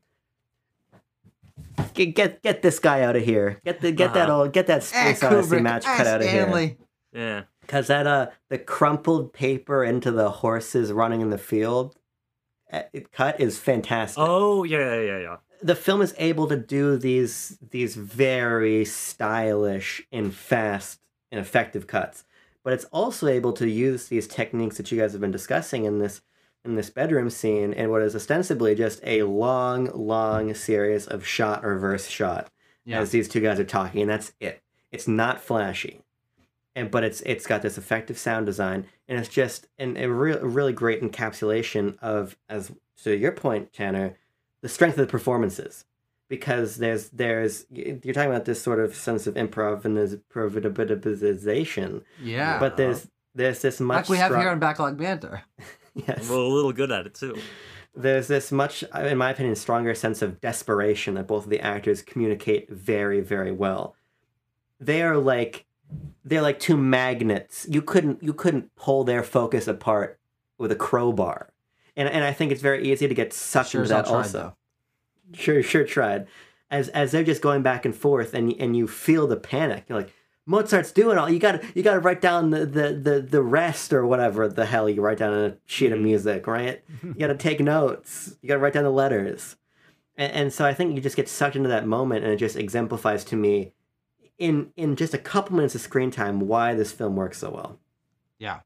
[1.93, 4.41] get get, get this guy out of here get the get that Uh-huh.
[4.41, 6.77] old get that Eh, space odyssey Kubrick, match eh, cut out of here
[7.13, 7.43] Yeah.
[7.67, 11.95] Cause that uh the crumpled paper into the horses running in the field
[12.71, 14.17] uh, it cut is fantastic.
[14.19, 15.35] Oh yeah, yeah, yeah, yeah.
[15.61, 20.99] The film is able to do these these very stylish and fast
[21.31, 22.25] and effective cuts,
[22.63, 25.99] but it's also able to use these techniques that you guys have been discussing in
[25.99, 26.21] this
[26.65, 31.63] in this bedroom scene and what is ostensibly just a long, long series of shot
[31.63, 32.49] reverse shot
[32.85, 32.99] Yeah.
[33.01, 34.61] as these two guys are talking, and that's it.
[34.91, 36.01] It's not flashy,
[36.75, 40.39] and but it's it's got this effective sound design, and it's just an, a real
[40.39, 42.71] really great encapsulation of as
[43.03, 44.17] to your point, Tanner,
[44.61, 45.85] the strength of the performances,
[46.29, 52.03] because there's there's you're talking about this sort of sense of improv and there's improvisation,
[52.21, 52.59] Yeah.
[52.59, 55.43] but there's there's this much like we have strong- here on Backlog Banter.
[55.95, 56.29] yes.
[56.29, 57.37] We're a little good at it too.
[57.95, 62.01] there's this much in my opinion stronger sense of desperation that both of the actors
[62.01, 63.95] communicate very very well.
[64.79, 65.65] They are like
[66.25, 67.65] they're like two magnets.
[67.69, 70.19] You couldn't you couldn't pull their focus apart
[70.57, 71.49] with a crowbar.
[71.95, 74.55] And and i think it's very easy to get sucked Sure into that tried, also.
[75.31, 75.37] though.
[75.37, 76.25] sure sure tried.
[76.71, 79.99] As as they're just going back and forth and and you feel the panic you're
[79.99, 80.13] like
[80.45, 83.41] Mozart's doing all you got to you got to write down the, the the the
[83.41, 86.83] rest or whatever the hell you write down on a sheet of music right?
[87.01, 88.35] You got to take notes.
[88.41, 89.55] You got to write down the letters.
[90.17, 92.55] And, and so I think you just get sucked into that moment and it just
[92.57, 93.71] exemplifies to me
[94.37, 97.79] in in just a couple minutes of screen time why this film works so well.
[98.37, 98.59] Yeah,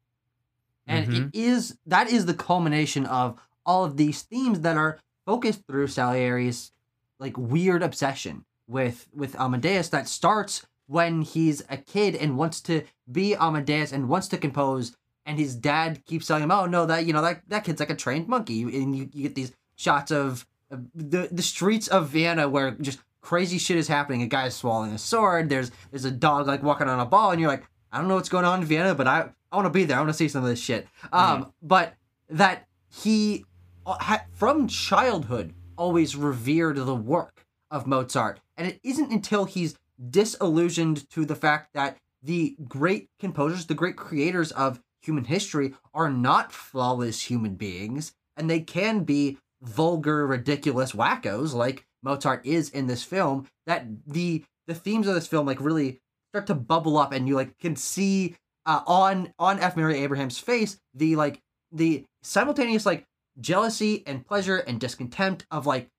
[0.88, 1.28] and Mhm.
[1.28, 5.88] it is that is the culmination of all of these themes that are focused through
[5.88, 6.72] Salieri's
[7.20, 12.84] like weird obsession with with Amadeus that starts when he's a kid and wants to
[13.12, 14.96] be Amadeus and wants to compose
[15.26, 17.90] and his dad keeps telling him oh no that you know that that kid's like
[17.90, 18.64] a trained monkey.
[18.64, 23.58] And you, you get these shots of the the streets of Vienna where just crazy
[23.58, 24.22] shit is happening.
[24.22, 25.50] A guy's swallowing a sword.
[25.50, 28.16] There's there's a dog like walking on a ball and you're like I don't know
[28.16, 29.98] what's going on in Vienna but I I want to be there.
[29.98, 30.88] I want to see some of this shit.
[31.14, 31.96] Um, but
[32.30, 33.46] that he
[33.86, 39.78] uh, from childhood always revered the work of Mozart, and it isn't until he's
[40.10, 46.10] disillusioned to the fact that the great composers, the great creators of human history, are
[46.10, 52.88] not flawless human beings, and they can be vulgar, ridiculous wackos like Mozart is in
[52.88, 53.48] this film.
[53.66, 56.00] That the the themes of this film like really
[56.32, 59.78] start to bubble up, and you like can see uh, on on F.
[59.78, 63.06] Murray Abraham's face the like the simultaneous like
[63.40, 65.90] jealousy and pleasure and discontempt of like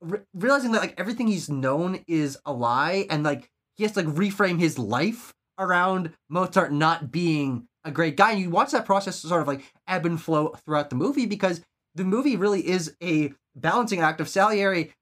[0.00, 4.02] re- realizing that like everything he's known is a lie and like he has to
[4.02, 8.32] like reframe his life around Mozart not being a great guy.
[8.32, 11.60] And you watch that process sort of like ebb and flow throughout the movie because
[11.94, 14.92] the movie really is a balancing act of Salieri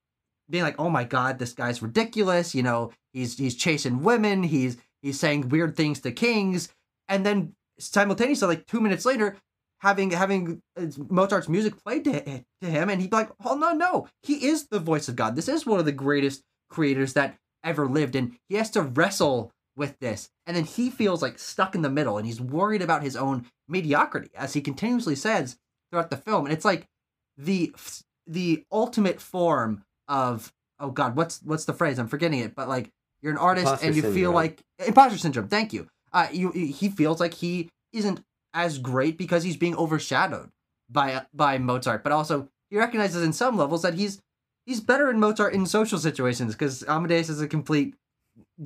[0.51, 4.77] being like oh my god this guy's ridiculous you know he's he's chasing women he's
[5.03, 6.69] he's saying weird things to kings.
[7.09, 9.37] And then simultaneously like 2 minutes later
[9.81, 13.73] having having uh, Mozart's music played to, to him, and he'd be like, "Oh no,
[13.73, 15.37] no, he is the voice of God.
[15.37, 19.53] This is one of the greatest creators that ever lived," and he has to wrestle
[19.77, 23.03] with this, and then he feels like stuck in the middle, and he's worried about
[23.03, 25.57] his own mediocrity, as he continuously says
[25.91, 26.87] throughout the film, and it's like
[27.37, 27.75] the
[28.27, 31.99] the ultimate form of oh god, what's what's the phrase?
[31.99, 32.91] I'm forgetting it, but like
[33.23, 35.49] you're an artist Imposter and you feel like imposter syndrome.
[35.49, 35.89] Thank you.
[36.13, 38.21] Uh, you he feels like he isn't
[38.55, 40.51] as great because he's being overshadowed
[40.89, 44.23] by by Mozart, but also he recognizes in some levels that he's
[44.65, 47.95] he's better in Mozart in social situations because Amadeus is a complete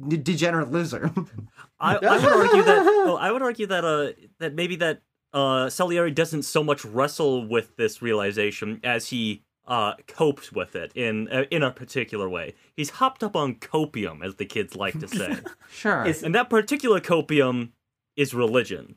[0.08, 1.10] de- degenerate loser.
[1.80, 2.82] I, I would argue that.
[2.86, 3.84] Oh, I would argue that.
[3.84, 5.02] Uh, that maybe that.
[5.34, 10.90] Uh, Salieri doesn't so much wrestle with this realization as he uh copes with it
[10.94, 12.54] in uh, in a particular way.
[12.74, 15.36] He's hopped up on copium, as the kids like to say,
[15.70, 16.00] sure.
[16.00, 17.72] It's- and that particular copium
[18.16, 18.96] is religion.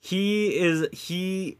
[0.00, 1.58] He is he.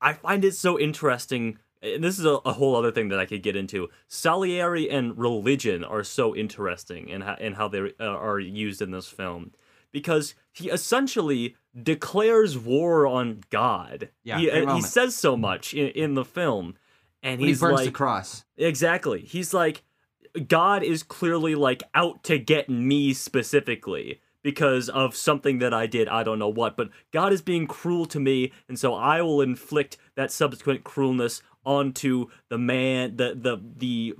[0.00, 3.26] I find it so interesting and this is a, a whole other thing that I
[3.26, 3.88] could get into.
[4.06, 8.90] Salieri and religion are so interesting in how, in how they uh, are used in
[8.90, 9.52] this film
[9.92, 14.10] because he essentially declares war on God.
[14.22, 16.74] Yeah, he, uh, he says so much in, in the film,
[17.22, 18.44] and When he he's burns like, the cross.
[18.56, 19.22] Exactly.
[19.22, 19.82] He's like,
[20.46, 26.08] God is clearly like out to get me specifically because of something that I did.
[26.08, 29.40] I don't know what, but God is being cruel to me, and so I will
[29.40, 34.14] inflict that subsequent cruelness onto the man, the the the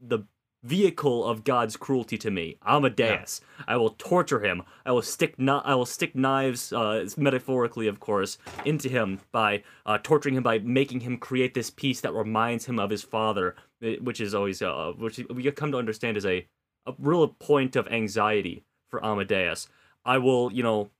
[0.00, 0.24] the
[0.62, 3.40] vehicle of God's cruelty to me, Amadeus.
[3.68, 4.62] I will torture him.
[4.84, 9.62] I will stick kni- I will stick knives, uh, metaphorically, of course, into him by
[9.84, 13.54] uh, torturing him by making him create this piece that reminds him of his father,
[13.82, 16.46] eh, which is always uh, which we come to understand is a
[16.86, 18.64] a real point of anxiety
[18.96, 19.68] for Amadeus.
[20.04, 20.90] I will, you know,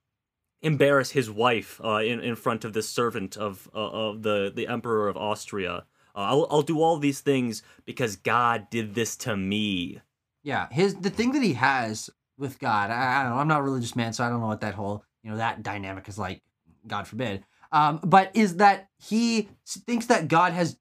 [0.61, 4.67] embarrass his wife uh, in in front of the servant of uh, of the the
[4.67, 5.85] emperor of Austria.
[6.15, 10.01] Uh, I'll I'll do all these things because God did this to me.
[10.43, 13.39] Yeah, his the thing that he has with God, I, I don't know.
[13.39, 15.63] I'm not a religious man, so I don't know what that whole you know that
[15.63, 16.41] dynamic is like.
[16.85, 17.43] God forbid.
[17.71, 20.77] Um, but is that he thinks that God has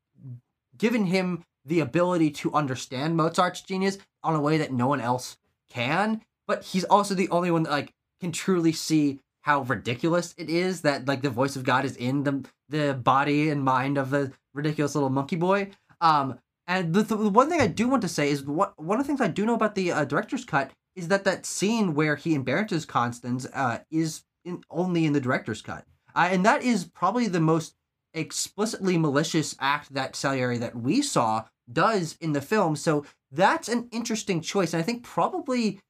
[0.79, 5.37] given him the ability to understand Mozart's genius on a way that no one else
[5.69, 6.23] can.
[6.47, 10.81] But he's also the only one that like can truly see how ridiculous it is
[10.81, 14.33] that like the voice of God is in the the body and mind of the
[14.55, 15.71] ridiculous little monkey boy.
[16.01, 19.05] Um, and the, the one thing I do want to say is what one of
[19.05, 22.17] the things I do know about the uh, director's cut is that that scene where
[22.17, 26.85] he embarrasses Constance uh, is in, only in the director's cut, uh, and that is
[26.85, 27.75] probably the most
[28.15, 32.75] explicitly malicious act that Salieri that we saw does in the film.
[32.75, 35.81] So that's an interesting choice, and I think probably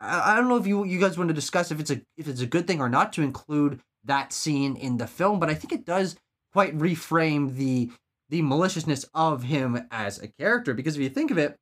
[0.00, 2.28] I, I don't know if you you guys want to discuss if it's a if
[2.28, 5.54] it's a good thing or not to include that scene in the film, but I
[5.54, 6.16] think it does
[6.52, 7.90] quite reframe the
[8.28, 11.56] the maliciousness of him as a character because if you think of it,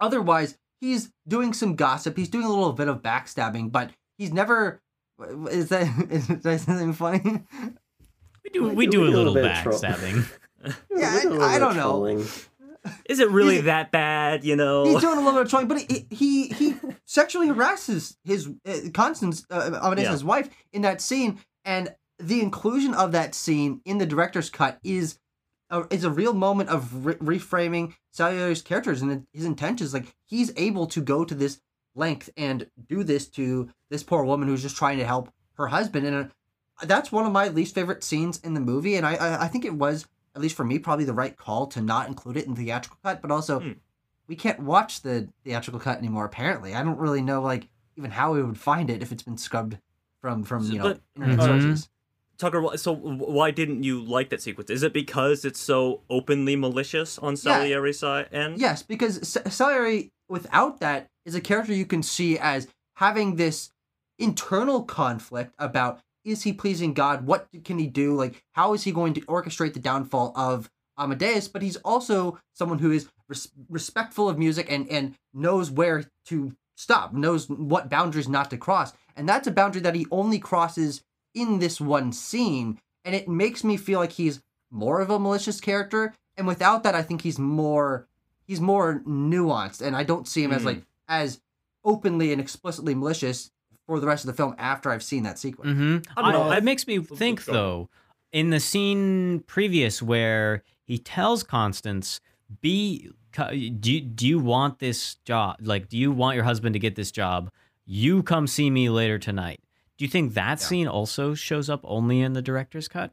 [0.00, 4.80] otherwise he's doing some gossip, he's doing a little bit of backstabbing, but he's never.
[5.50, 7.42] Is that is that something funny?
[8.44, 9.78] We do We we do- do a do a little bit of troll.
[9.80, 10.26] backstabbing.
[10.90, 11.90] Yeah, I- I don't know.
[11.90, 12.24] trolling.
[13.08, 14.44] Is it really that bad?
[14.44, 14.84] You know.
[14.84, 18.76] He's doing a little bit of trolling, but he he, he sexually harasses his uh,
[18.94, 20.26] Constance, uh, Amadeus, Yeah.
[20.26, 25.18] wife, in that scene, and the inclusion of that scene in the director's cut is
[25.70, 29.92] a, is a real moment of re- reframing Salieri's characters and his intentions.
[29.92, 31.60] Like he's able to go to this
[31.94, 36.06] length and do this to this poor woman who's just trying to help her husband,
[36.06, 38.96] and uh, that's one of my least favorite scenes in the movie.
[38.96, 41.66] And I I, I think it was at least for me probably the right call
[41.68, 43.72] to not include it in the theatrical cut, but also Hmm.
[44.28, 46.26] we can't watch the theatrical cut anymore.
[46.26, 49.38] Apparently, I don't really know like even how we would find it if it's been
[49.38, 49.78] scrubbed
[50.20, 51.44] from from you know But- internet Mhm.
[51.62, 51.88] sources.
[52.38, 54.68] Tucker, so why didn't you like that sequence?
[54.68, 58.58] Is it because it's so openly malicious on Salieri's side end?
[58.60, 63.70] Yes, because S- Salieri, without that, is a character you can see as having this
[64.18, 67.24] internal conflict about is he pleasing God?
[67.26, 68.14] What can he do?
[68.14, 71.48] Like, how is he going to orchestrate the downfall of Amadeus?
[71.48, 76.52] But he's also someone who is res- respectful of music and and knows where to
[76.74, 81.02] stop, knows what boundaries not to cross, and that's a boundary that he only crosses
[81.34, 85.60] in this one scene, and it makes me feel like he's more of a malicious
[85.60, 86.12] character.
[86.36, 88.08] And without that, I think he's more
[88.46, 90.66] he's more nuanced, and I don't see him as Mm.
[90.66, 91.40] like as
[91.84, 93.50] openly and explicitly malicious
[93.86, 95.72] for the rest of the film after I've seen that sequence.
[95.72, 97.88] hmm I don't know, it makes me think though,
[98.32, 102.20] in the scene previous where he tells Constance,
[102.60, 105.56] "Be, do you, do you want this job?
[105.60, 107.50] Like, do you want your husband to get this job?
[107.84, 109.60] You come see me later tonight."
[109.98, 110.66] Do you think that Yeah.
[110.66, 113.12] scene also shows up only in the director's cut,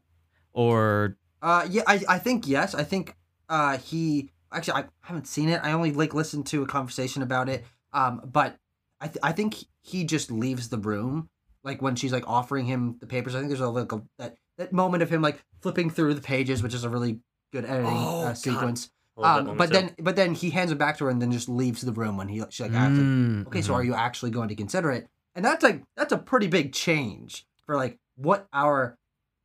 [0.52, 2.74] or Uh, yeah, I, I think yes.
[2.74, 3.16] I think
[3.48, 5.60] uh he actually I haven't seen it.
[5.62, 7.64] I only like listened to a conversation about it.
[7.92, 8.56] Um, but
[9.00, 11.28] I th- I think he just leaves the room
[11.62, 13.34] like when she's like offering him the papers.
[13.34, 16.20] I think there's a like a, that that moment of him like flipping through the
[16.20, 17.20] pages, which is a really
[17.52, 18.90] good editing Oh, uh, sequence.
[19.16, 19.72] I love that Um, but too.
[19.72, 22.16] then but then he hands it back to her and then just leaves the room
[22.16, 23.76] when he she like asks him, Mm, okay, so mhm.
[23.76, 25.08] are you actually going to consider it?
[25.34, 28.96] And that's like that's a pretty big change for like what our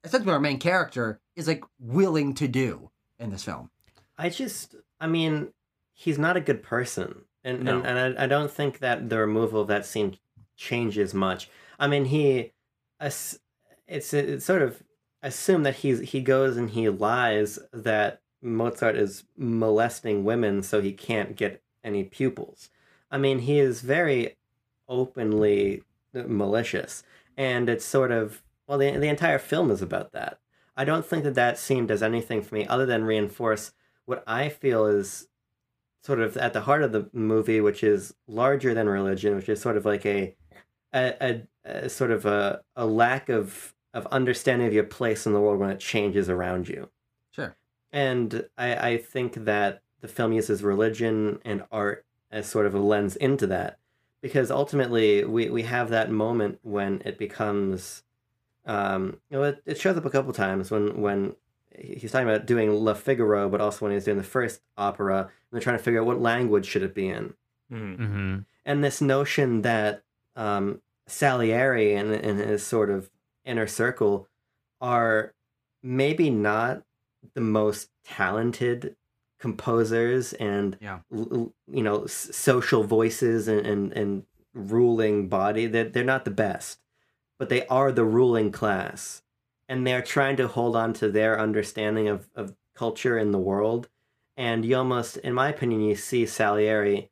[0.04, 3.70] essentially our main character is like willing to do in this film.
[4.18, 5.54] I just, I mean,
[5.94, 7.78] he's not a good person, and No.
[7.78, 10.18] and, and I, I don't think that the removal of that scene
[10.56, 11.50] changes much.
[11.80, 12.52] I mean, he,
[13.00, 13.40] it's
[13.88, 14.84] it's sort of
[15.23, 20.92] assume that he's he goes and he lies that Mozart is molesting women so he
[20.94, 22.69] can't get any pupils.
[23.12, 24.38] I mean, he is very
[24.88, 27.04] openly malicious,
[27.38, 30.40] and it's sort of well, the the entire film is about that.
[30.78, 33.73] I don't think that that scene does anything for me other than reinforce
[34.06, 35.28] what I feel is
[36.04, 39.62] sort of at the heart of the movie, which is larger than religion, which is
[39.62, 40.35] sort of like a
[40.93, 45.33] a, a, a sort of a, a lack of of understanding of your place in
[45.33, 46.89] the world when it changes around you.
[47.31, 47.56] Sure.
[47.91, 52.79] And I, I think that the film uses religion and art as sort of a
[52.79, 53.79] lens into that.
[54.21, 58.04] Because ultimately we, we have that moment when it becomes
[58.65, 61.35] um, you know, it, it shows up a couple times when when
[61.82, 65.30] he's talking about doing La Figaro, but also when he's doing the first opera, and
[65.52, 67.34] they're trying to figure out what language should it be in.
[67.71, 67.98] Mhm.
[67.98, 68.38] Mm-hmm.
[68.65, 70.04] And this notion that
[70.36, 73.10] um, Salieri and, and his sort of
[73.46, 74.27] inner circle
[74.82, 75.34] are
[75.82, 76.84] maybe not
[77.34, 78.96] the most talented
[79.40, 81.00] composers and Yeah.
[81.13, 84.23] l- l- you know social voices and, and, and
[84.54, 86.80] ruling body they're, they're not the best
[87.38, 89.21] but they are the ruling class
[89.70, 93.88] and they're trying to hold on to their understanding of, of culture in the world
[94.36, 97.10] and you almost in my opinion you see salieri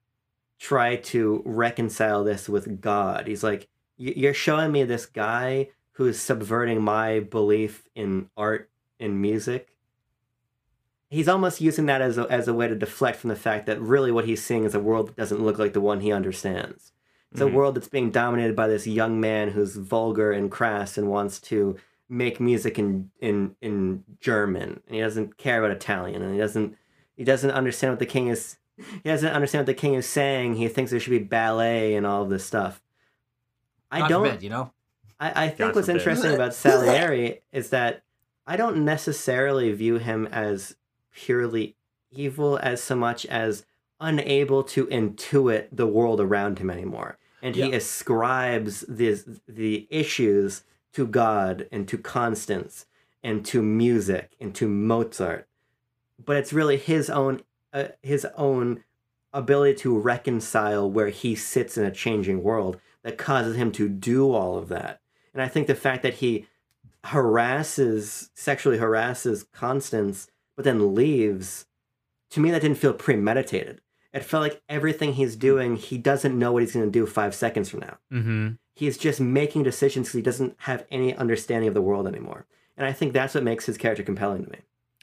[0.59, 6.81] try to reconcile this with god he's like you're showing me this guy who's subverting
[6.81, 9.77] my belief in art and music
[11.09, 13.81] he's almost using that as a, as a way to deflect from the fact that
[13.81, 16.91] really what he's seeing is a world that doesn't look like the one he understands.
[17.31, 17.51] It's Mhm.
[17.51, 21.39] a world that's being dominated by this young man who's vulgar and crass and wants
[21.41, 21.77] to
[22.09, 26.75] make music in in in German and he doesn't care about Italian and he doesn't
[27.15, 30.55] he doesn't understand what the king is he doesn't understand what the king is saying.
[30.55, 32.81] He thinks there should be ballet and all of this stuff.
[33.91, 34.71] I God don't forbid, you know.
[35.19, 35.99] I, I think God what's forbid.
[35.99, 38.03] interesting about Salieri is that
[38.45, 40.75] I don't necessarily view him as
[41.13, 41.75] purely
[42.11, 43.65] evil as so much as
[43.99, 47.17] unable to intuit the world around him anymore.
[47.41, 50.63] And he ascribes this, the issues
[50.97, 52.87] to God and to Constance
[53.21, 55.47] and to music and to Mozart.
[56.17, 58.83] But it's really his own uh, his own
[59.31, 64.33] ability to reconcile where he sits in a changing world that causes him to do
[64.33, 64.99] all of that.
[65.35, 66.47] And I think the fact that he
[67.03, 71.67] harasses, sexually harasses Constance, but then leaves,
[72.31, 73.81] to me, that didn't feel premeditated.
[74.13, 77.35] It felt like everything he's doing, he doesn't know what he's going to do five
[77.35, 77.97] seconds from now.
[78.11, 78.47] Mm-hmm.
[78.77, 82.45] He's just making decisions because he doesn't have any understanding of the world anymore.
[82.77, 84.59] And I think that's what makes his character compelling to me.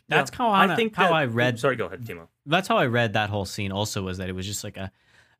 [0.08, 1.58] That's Yeah, how I, think how that- I read.
[1.58, 2.28] Sorry, go ahead, Timo.
[2.46, 3.72] That's how I read that whole scene.
[3.72, 4.92] Also, was that it was just like a,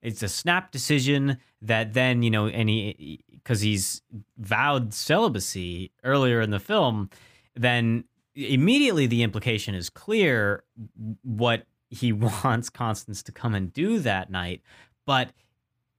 [0.02, 4.02] it's a snap decision that then you know, and he because he's
[4.38, 7.10] vowed celibacy earlier in the film,
[7.54, 8.04] then
[8.34, 10.64] immediately the implication is clear
[11.22, 12.12] what he
[12.44, 14.60] wants Constance to come and do that night,
[15.06, 15.30] but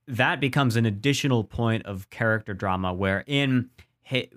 [0.08, 3.70] that becomes an additional point of character drama wherein
[4.04, 4.30] he,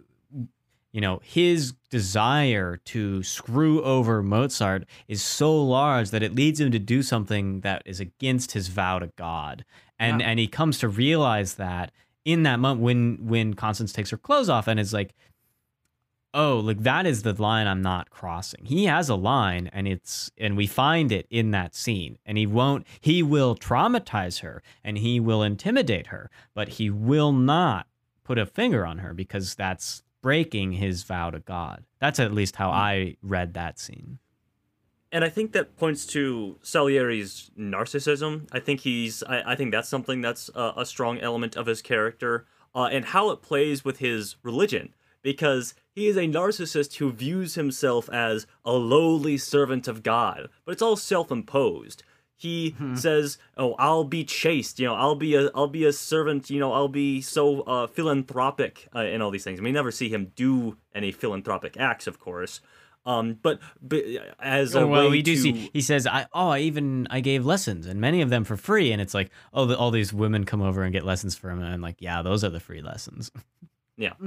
[0.93, 6.71] you know his desire to screw over Mozart is so large that it leads him
[6.71, 9.64] to do something that is against his vow to God
[9.99, 10.29] and Yeah.
[10.31, 11.93] and he comes to realize that
[12.25, 15.14] in that moment when when Constance takes her clothes off and is like
[16.39, 20.30] oh like that is the line i'm not crossing he has a line and it's
[20.39, 24.99] and we find it in that scene and he won't he will traumatize her and
[24.99, 27.86] he will intimidate her but he will not
[28.22, 32.57] put a finger on her because that's breaking his vow to god that's at least
[32.57, 34.18] how i read that scene
[35.11, 38.47] and I think that points to Salieri's narcissism.
[38.53, 39.22] I think he's.
[39.22, 43.07] I, I think that's something that's a, a strong element of his character, uh, and
[43.07, 44.93] how it plays with his religion.
[45.23, 50.73] Because he is a narcissist who views himself as a lowly servant of God, but
[50.73, 52.03] it's all self-imposed.
[52.37, 54.79] He says, "Oh, I'll be chaste.
[54.79, 56.51] You know, I'll be a, I'll be a servant.
[56.51, 60.09] You know, I'll be so uh, philanthropic uh, and all these things." We never see
[60.09, 62.61] him do any philanthropic acts, of course.
[63.05, 64.05] Um, but, but
[64.39, 65.71] as a Oh, well, we do to, see.
[65.73, 68.93] He says, "I oh, I even I gave lessons, and many of them for free."
[68.93, 71.64] And it's like, oh, the, all these women come over and get lessons from him,
[71.64, 73.33] and I'm like, yeah, those are the free lessons.
[73.97, 74.12] Yeah.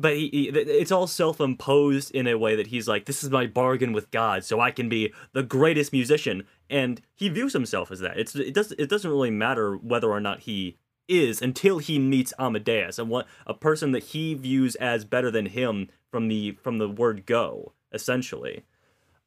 [0.00, 3.46] but he, he, it's all self-imposed in a way that he's like, this is my
[3.46, 8.00] bargain with God, so I can be the greatest musician, and he views himself as
[8.00, 8.18] that.
[8.18, 10.76] It's it does it doesn't really matter whether or not he
[11.08, 15.46] is until he meets Amadeus and what a person that he views as better than
[15.46, 18.64] him from the from the word go essentially.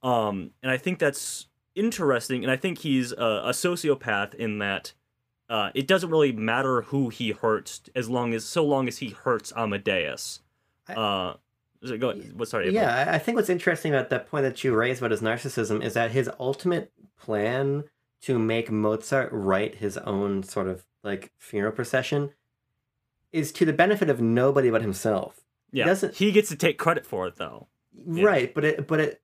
[0.01, 4.93] Um, and I think that's interesting, and I think he's a, a sociopath in that
[5.49, 9.09] uh, it doesn't really matter who he hurts as long as so long as he
[9.09, 10.39] hurts Amadeus.
[10.87, 11.37] I- Uh,
[11.97, 12.13] go?
[12.13, 12.47] What?
[12.47, 12.73] Sorry.
[12.73, 15.83] Yeah, I- I think what's interesting about that point that you raised about his narcissism
[15.83, 17.83] is that his ultimate plan
[18.21, 22.31] to make Mozart write his own sort of like funeral procession
[23.31, 25.41] is to the benefit of nobody but himself.
[25.71, 25.85] yeah.
[25.85, 27.67] doesn't- He gets to take credit for it though.
[27.93, 28.23] Yeah.
[28.25, 29.21] Right, but it but it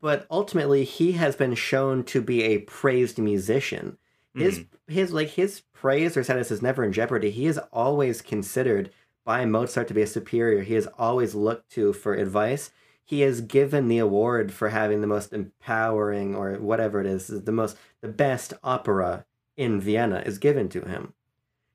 [0.00, 3.96] but ultimately he has been shown to be a praised musician.
[4.34, 7.30] His his like his praise or status is never in jeopardy.
[7.30, 8.90] He is always considered
[9.30, 10.62] by Mozart to be a superior.
[10.62, 12.72] He is always looked to for advice.
[13.04, 17.52] He is given the award for having the most empowering or whatever it is, the
[17.52, 19.24] most the best opera
[19.56, 21.14] in Vienna is given to him.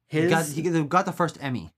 [0.10, 1.72] He got, he got the first Emmy.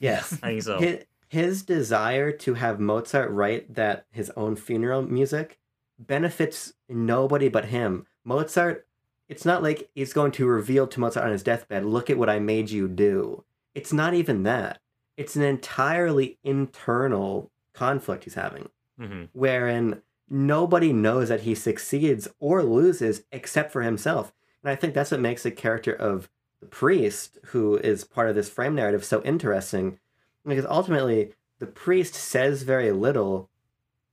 [0.00, 0.80] yes, I think so.
[0.80, 5.60] his, his desire to have Mozart write that his own funeral music
[5.96, 8.04] benefits nobody but him.
[8.24, 8.84] Mozart,
[9.28, 12.28] it's not like he's going to reveal to Mozart on his deathbed, look at what
[12.28, 13.44] I made you do.
[13.76, 14.80] It's not even that.
[15.16, 22.62] It's an entirely internal conflict he's having, hmm wherein nobody knows that he succeeds or
[22.62, 24.32] loses except for himself.
[24.62, 26.28] And I think that's what makes the character of
[26.60, 29.98] the priest, who is part of this frame narrative, so interesting.
[30.46, 33.50] Because ultimately, the priest says very little,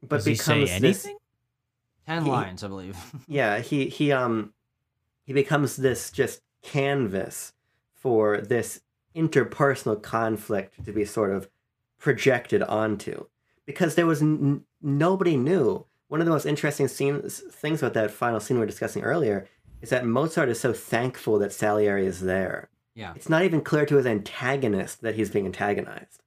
[0.02, 1.08] but Does he becomes this.
[2.06, 2.98] Ten He- lines, I believe.
[3.28, 4.54] Yeah, he he um
[5.26, 7.54] he becomes this just canvas
[7.94, 8.82] for this
[9.18, 11.50] interpersonal conflict to be sort of
[12.00, 13.26] projected onto
[13.66, 15.86] because there was n- nobody knew.
[16.08, 19.48] One of the most interesting scenes things about that final scene we were discussing earlier
[19.82, 22.70] is that Mozart is so thankful that Salieri is there.
[22.96, 23.14] Yeah.
[23.16, 26.24] It's not even clear to his antagonist that he's being antagonized.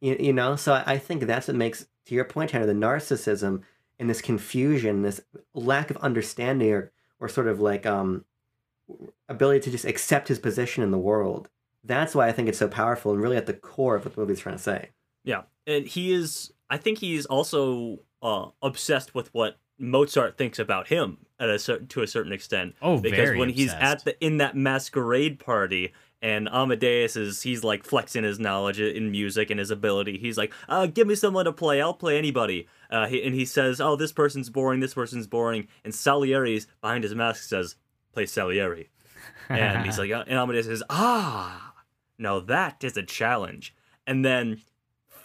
[0.00, 2.72] You, you know, so I, I think that's what makes, to your point, Tanner, the
[2.72, 3.62] narcissism
[3.98, 5.22] and this confusion, this
[5.54, 8.24] lack of understanding or, or sort of like um,
[9.28, 11.48] ability to just accept his position in the world.
[11.84, 14.20] That's why I think it's so powerful and really at the core of what the
[14.20, 14.90] movie's trying to say.
[15.24, 16.52] Yeah, and he is.
[16.70, 21.88] I think he's also uh, obsessed with what Mozart thinks about him at a certain
[21.88, 22.74] to a certain extent.
[22.80, 27.64] Oh, because very when he's at the in that masquerade party and Amadeus is he's
[27.64, 30.18] like flexing his knowledge in music and his ability.
[30.18, 31.82] He's like, uh, "Give me someone to play.
[31.82, 34.80] I'll play anybody." Uh, he, and he says, "Oh, this person's boring.
[34.80, 37.74] This person's boring." And Salieri's behind his mask says,
[38.12, 38.88] "Play Salieri."
[39.48, 41.71] and he's like, uh, and Amadeus says, "Ah,
[42.18, 43.74] now that is a challenge."
[44.06, 44.60] And then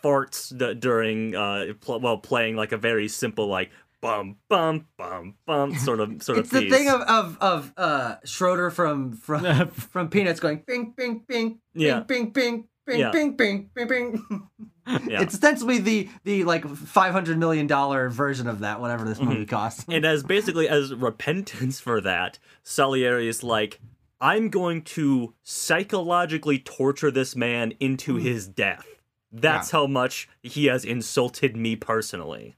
[0.04, 3.72] farts d- during uh pl- while playing like a very simple like
[4.02, 6.72] bum bum bum bum sort of sort it's of It's the piece.
[6.74, 12.02] thing of of of uh Schroeder from from from Peanuts going bing bing bing Yeah.
[12.02, 13.12] bing bing bing Yeah.
[13.12, 14.48] bing bing bing bing.
[15.06, 15.22] Yeah.
[15.22, 19.46] It's ostensibly the the like five hundred million dollar version of that, whatever this movie
[19.46, 19.84] costs.
[19.90, 23.82] and as basically as repentance for that, Salieri is like,
[24.20, 28.88] I'm going to psychologically torture this man into his death.
[29.32, 32.55] That's how much he has insulted me personally.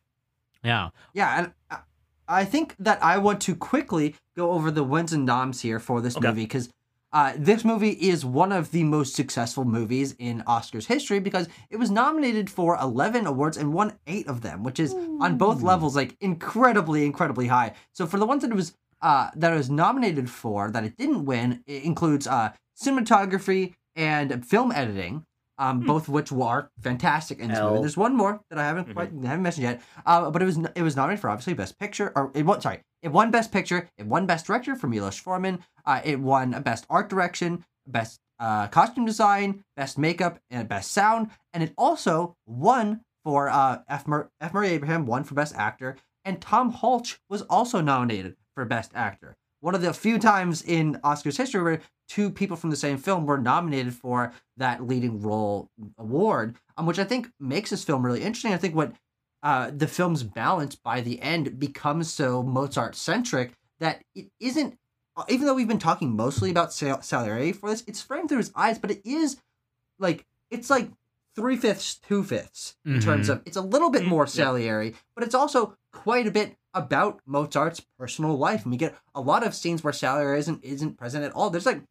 [0.63, 0.89] yeah.
[1.13, 1.79] Yeah, and I-
[2.31, 5.99] I think that I want to quickly go over the wins and noms here for
[5.99, 6.27] this Okay.
[6.27, 6.69] movie because
[7.11, 11.77] uh, this movie is one of the most successful movies in Oscars history because it
[11.77, 15.95] was nominated for 11 awards and won eight of them, which is on both levels
[15.95, 17.73] like incredibly, incredibly high.
[17.93, 20.97] So for the ones that it was uh, that it was nominated for that it
[20.97, 25.25] didn't win, it includes uh, cinematography and film editing.
[25.57, 27.81] Um, both of which were fantastic in this movie.
[27.81, 30.81] There's one more that I haven't quite haven't mentioned yet, uh, but it was it
[30.81, 32.61] was nominated for obviously Best Picture, or it won.
[32.61, 33.89] Sorry, it won Best Picture.
[33.97, 35.59] It won Best Director for Milos Forman.
[35.85, 41.29] Uh, it won Best Art Direction, Best uh, Costume Design, Best Makeup, and Best Sound.
[41.53, 44.07] And it also won for uh, F.
[44.07, 44.53] Mur- F.
[44.53, 49.37] Murray Abraham won for Best Actor, and Tom Hulce was also nominated for Best Actor.
[49.61, 51.79] One of the few times in Oscars history where
[52.09, 56.99] two people from the same film were nominated for that leading role award, um, which
[56.99, 58.53] I think makes this film really interesting.
[58.53, 58.91] I think what
[59.43, 64.77] uh, the film's balance by the end becomes so Mozart centric that it isn't,
[65.15, 68.39] uh, even though we've been talking mostly about Sal- Salieri for this, it's framed through
[68.39, 69.37] his eyes, but it is
[69.99, 70.89] like, it's like
[71.35, 73.33] three fifths, two fifths in terms Mhm.
[73.33, 74.27] of, it's a little bit Mm, more yeah.
[74.45, 78.63] Salieri, but it's also quite a bit about Mozart's personal life.
[78.63, 81.49] And we get a lot of scenes where Salieri isn't, isn't present at all.
[81.49, 81.81] There's like,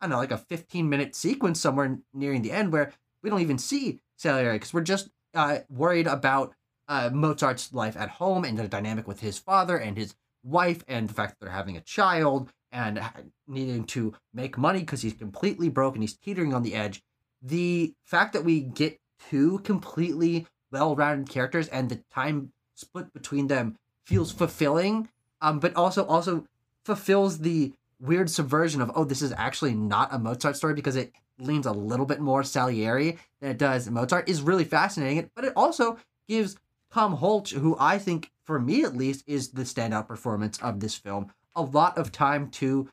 [0.00, 3.40] I don't know, like a 15 minute sequence somewhere nearing the end where we don't
[3.40, 6.54] even see Salieri because we're just uh, worried about
[6.88, 11.08] uh, Mozart's life at home and the dynamic with his father and his wife and
[11.08, 13.00] the fact that they're having a child and
[13.46, 17.02] needing to make money because he's completely broke and he's teetering on the edge.
[17.40, 18.98] The fact that we get
[19.30, 23.76] two completely well-rounded characters and the time split between them
[24.06, 25.08] feels fulfilling,
[25.40, 26.44] um, but also also
[26.84, 31.12] fulfills the weird subversion of oh, this is actually not a Mozart story because it
[31.38, 35.30] leans a little bit more Salieri than it does Mozart is really fascinating.
[35.34, 35.98] But it also
[36.28, 36.56] gives
[36.92, 40.94] Tom Hulce, who I think, for me at least, is the standout performance of this
[40.94, 42.88] film, a lot of time to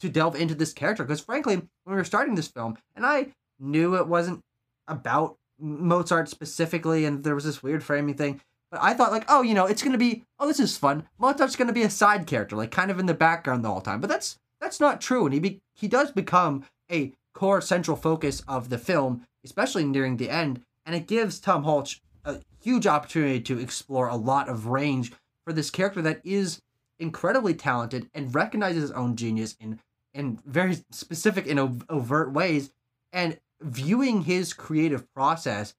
[0.00, 1.04] to delve into this character.
[1.04, 3.28] Because frankly, when we were starting this film, and I
[3.58, 4.40] knew it wasn't
[4.86, 8.40] about Mozart specifically, and there was this weird framing thing.
[8.70, 11.06] But I thought like, oh, you know, it's gonna be, oh, this is fun.
[11.18, 14.00] Mozart's gonna be a side character, like kind of in the background the whole time.
[14.00, 18.42] But that's that's not true, and he be, he does become a core central focus
[18.48, 23.40] of the film, especially nearing the end, and it gives Tom Hulce a huge opportunity
[23.40, 25.12] to explore a lot of range
[25.44, 26.60] for this character that is
[26.98, 29.78] incredibly talented and recognizes his own genius in
[30.12, 32.70] in very specific and ov- overt ways
[33.12, 35.74] and viewing his creative process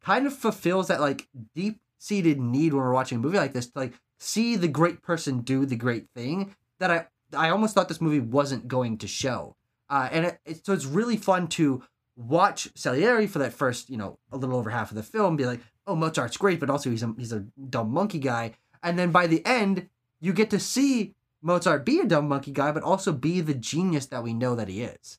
[0.00, 3.66] kind of fulfills that like deep seated need when we're watching a movie like this
[3.66, 7.88] to like see the great person do the great thing that I I almost thought
[7.88, 9.56] this movie wasn't going to show.
[9.88, 11.82] Uh, and it, it, so it's really fun to
[12.16, 15.46] watch Salieri for that first, you know, a little over half of the film, be
[15.46, 18.52] like, oh, Mozart's great, but also he's a he's a dumb monkey guy.
[18.82, 19.88] And then by the end,
[20.20, 24.06] you get to see Mozart be a dumb monkey guy, but also be the genius
[24.06, 25.18] that we know that he is.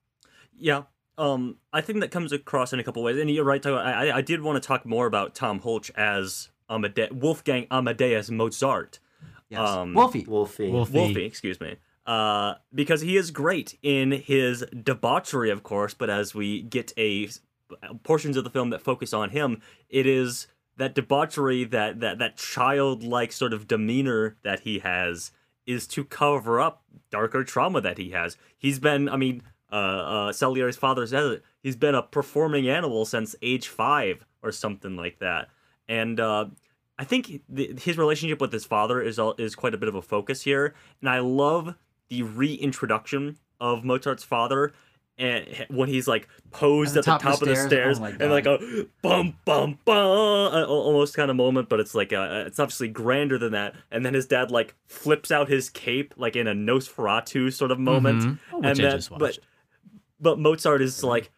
[0.58, 0.84] Yeah.
[1.18, 3.66] Um, I think that comes across in a couple ways, and you're right.
[3.66, 9.00] I, I did want to talk more about Tom Hulce as Amade- Wolfgang Amadeus Mozart.
[9.50, 9.60] Yes.
[9.70, 10.26] Um, Wolfie.
[10.28, 10.72] Wolfie.
[10.72, 10.94] Wolfie.
[10.94, 11.26] Wolfie.
[11.26, 11.76] Excuse me.
[12.06, 15.94] Uh, because he is great in his debauchery, of course.
[15.94, 17.30] But as we get a
[18.04, 20.48] portions of the film that focus on him, it is
[20.78, 25.32] that debauchery, that that that childlike sort of demeanor that he has,
[25.66, 28.38] is to cover up darker trauma that he has.
[28.58, 29.42] He's been, I mean,
[29.72, 31.44] uh, uh, Salieri's father says it.
[31.62, 35.50] He's been a performing animal since age five or something like that,
[35.88, 36.46] and uh,
[36.98, 40.02] I think the, his relationship with his father is is quite a bit of a
[40.02, 41.76] focus here, and I love
[42.10, 44.74] the reintroduction of Mozart's father
[45.18, 48.32] and when he's like posed at the, at the top, of the stairs, oh and
[48.32, 49.98] like a bum bum bum
[50.68, 53.76] almost kind of moment but it's like a, it's obviously grander than that.
[53.92, 57.80] And then his dad like flips out his cape like in a nosferatu sort of
[57.80, 58.24] moment.
[58.24, 58.56] Mm-hmm.
[58.56, 59.40] oh, and then but
[60.20, 61.32] but mozart is like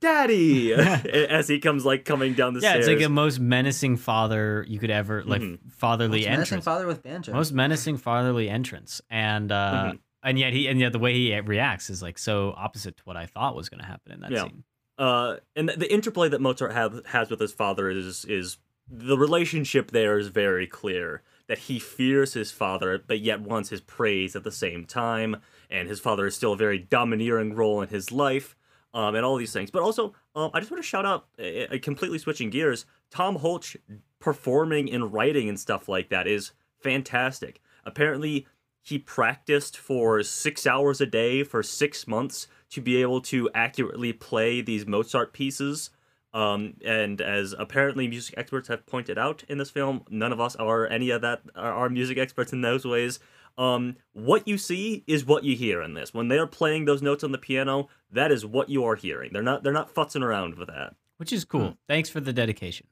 [0.00, 0.72] daddy!
[0.74, 3.96] As he comes like coming down the yeah, stairs Yeah, it's like the most menacing
[3.96, 5.68] father you could ever like mm-hmm.
[5.68, 6.50] fatherly most entrance.
[6.50, 7.32] menacing father with banjo.
[7.32, 9.00] Most menacing fatherly entrance.
[9.10, 9.96] And uh mm-hmm.
[10.22, 13.16] and yet he and yet the way he reacts is like so opposite to what
[13.16, 14.42] I thought was going to happen in that yeah.
[14.42, 14.64] scene.
[14.98, 18.58] Uh, and the, the interplay that Mozart have, has with his father is is
[18.88, 23.80] the relationship there is very clear that he fears his father but yet wants his
[23.80, 25.36] praise at the same time
[25.70, 28.56] and his father is still a very domineering role in his life
[28.94, 31.76] um, and all these things but also um, i just want to shout out uh,
[31.82, 33.76] completely switching gears tom Hulce
[34.20, 38.46] performing and writing and stuff like that is fantastic apparently
[38.86, 44.12] he practiced for six hours a day for six months to be able to accurately
[44.12, 45.90] play these Mozart pieces.
[46.32, 50.54] Um, and as apparently music experts have pointed out in this film, none of us
[50.54, 53.18] are any of that are music experts in those ways.
[53.58, 56.12] Um, what you see is what you hear in this.
[56.12, 59.32] When they are playing those notes on the piano, that is what you are hearing.
[59.32, 60.94] They're not they're not futzing around with that.
[61.16, 61.68] Which is cool.
[61.68, 61.74] Hmm.
[61.88, 62.86] Thanks for the dedication.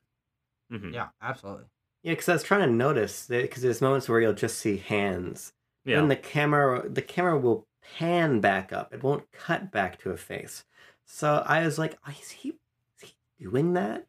[0.73, 0.95] Mm-hmm.
[0.95, 1.65] Yeah, absolutely.
[2.03, 5.53] Yeah, because I was trying to notice because there's moments where you'll just see hands
[5.85, 5.97] yeah.
[5.97, 7.67] Then the camera the camera will
[7.99, 8.93] pan back up.
[8.93, 10.65] It won't cut back to a face.
[11.05, 14.07] So I was like, oh, is he is he doing that?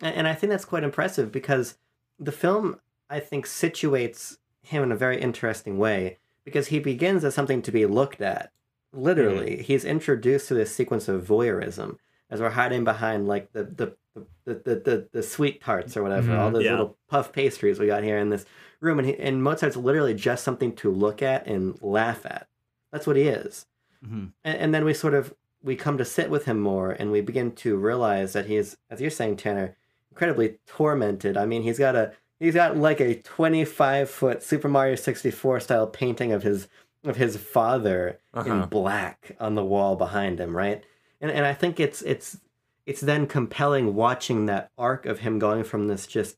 [0.00, 1.78] And I think that's quite impressive because
[2.18, 7.34] the film I think situates him in a very interesting way because he begins as
[7.34, 8.50] something to be looked at.
[8.92, 9.62] Literally, mm-hmm.
[9.62, 11.98] he's introduced to this sequence of voyeurism
[12.30, 13.96] as we're hiding behind like the the
[14.44, 16.40] the the, the, the sweet tarts or whatever, mm-hmm.
[16.40, 16.72] all those yeah.
[16.72, 18.46] little puff pastries we got here in this
[18.80, 22.46] room, and, he, and Mozart's literally just something to look at and laugh at.
[22.92, 23.66] That's what he is.
[24.04, 24.26] Mm-hmm.
[24.44, 27.20] And, and then we sort of we come to sit with him more, and we
[27.20, 29.76] begin to realize that he is, as you're saying, Tanner,
[30.10, 31.36] incredibly tormented.
[31.36, 32.12] I mean, he's got a
[32.44, 36.68] he's got like a 25 foot Super Mario 64 style painting of his
[37.04, 38.50] of his father uh-huh.
[38.50, 40.84] in black on the wall behind him, right?
[41.20, 42.38] And and I think it's it's
[42.86, 46.36] it's then compelling watching that arc of him going from this just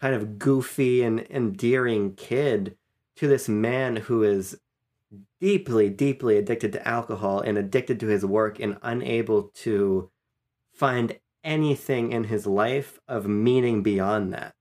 [0.00, 2.76] kind of goofy and endearing kid
[3.16, 4.60] to this man who is
[5.40, 10.08] deeply, deeply addicted to alcohol and addicted to his work and unable to
[10.72, 14.54] find anything in his life of meaning beyond that.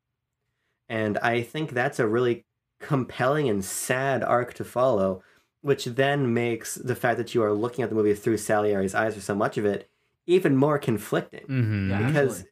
[0.89, 2.45] And I think that's a really
[2.79, 5.23] compelling and sad arc to follow,
[5.61, 9.15] which then makes the fact that you are looking at the movie through Salieri's eyes
[9.15, 9.89] for so much of it
[10.25, 11.45] even more conflicting.
[11.47, 11.89] Mm-hmm.
[11.89, 12.51] Yeah, because absolutely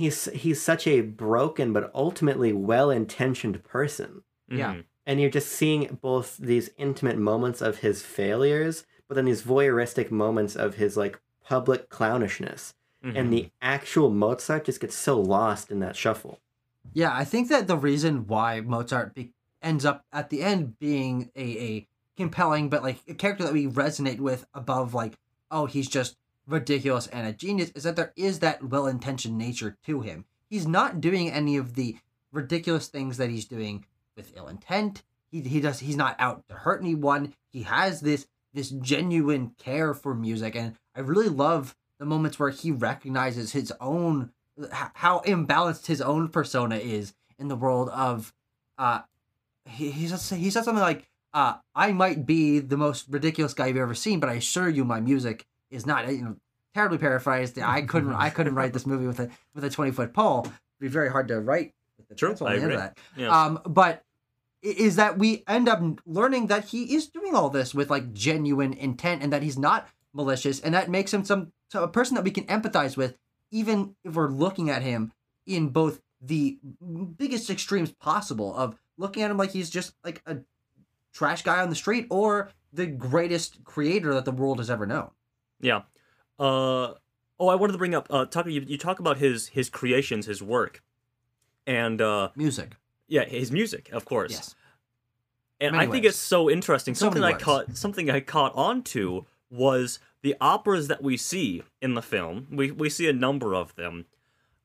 [0.00, 4.22] he's he's such a broken but ultimately well-intentioned person.
[4.48, 4.72] Yeah.
[4.72, 4.80] Mm-hmm.
[5.06, 10.10] And you're just seeing both these intimate moments of his failures, but then these voyeuristic
[10.10, 12.74] moments of his like public clownishness.
[13.04, 13.16] Mm-hmm.
[13.16, 16.38] And the actual Mozart just gets so lost in that shuffle.
[16.92, 19.32] Yeah, I think that the reason why Mozart be-
[19.62, 23.66] ends up at the end being a, a compelling but like a character that we
[23.66, 25.14] resonate with above like
[25.50, 26.16] oh he's just
[26.46, 30.24] ridiculous and a genius is that there is that well intentioned nature to him.
[30.48, 31.96] He's not doing any of the
[32.32, 33.84] ridiculous things that he's doing
[34.16, 35.02] with ill intent.
[35.30, 37.34] He he does he's not out to hurt anyone.
[37.48, 42.50] He has this this genuine care for music, and I really love the moments where
[42.50, 44.32] he recognizes his own
[44.94, 48.32] how imbalanced his own persona is in the world of
[48.78, 49.00] uh
[49.64, 53.66] he he says he said something like uh I might be the most ridiculous guy
[53.68, 56.36] you've ever seen, but I assure you my music is not you know
[56.74, 57.58] terribly paraphrased.
[57.58, 60.42] I couldn't I couldn't write this movie with a with a twenty foot pole.
[60.44, 62.76] It'd be very hard to write with the True, I on the end of agree.
[62.76, 62.98] that.
[63.16, 63.28] Yeah.
[63.44, 64.02] Um, but
[64.62, 68.74] is that we end up learning that he is doing all this with like genuine
[68.74, 72.24] intent and that he's not malicious and that makes him some so a person that
[72.24, 73.16] we can empathize with
[73.50, 75.12] even if we're looking at him
[75.46, 76.58] in both the
[77.16, 80.38] biggest extremes possible of looking at him like he's just like a
[81.12, 85.10] trash guy on the street or the greatest creator that the world has ever known.
[85.60, 85.82] Yeah.
[86.38, 86.94] Uh
[87.38, 90.26] oh, I wanted to bring up uh Tucker, you, you talk about his his creations,
[90.26, 90.82] his work.
[91.66, 92.76] And uh Music.
[93.08, 94.32] yeah, his music, of course.
[94.32, 94.54] Yes.
[95.60, 96.94] And Many I think it's so interesting.
[96.94, 101.62] So Something I caught something I caught on to was the operas that we see
[101.80, 102.46] in the film.
[102.50, 104.06] We we see a number of them.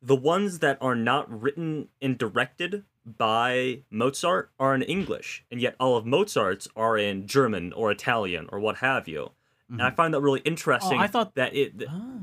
[0.01, 5.75] The ones that are not written and directed by Mozart are in English, and yet
[5.79, 9.31] all of Mozart's are in German or Italian or what have you.
[9.69, 9.95] And I mm-hmm.
[9.95, 10.99] find that really interesting.
[10.99, 12.21] Oh, I thought- that it Oh.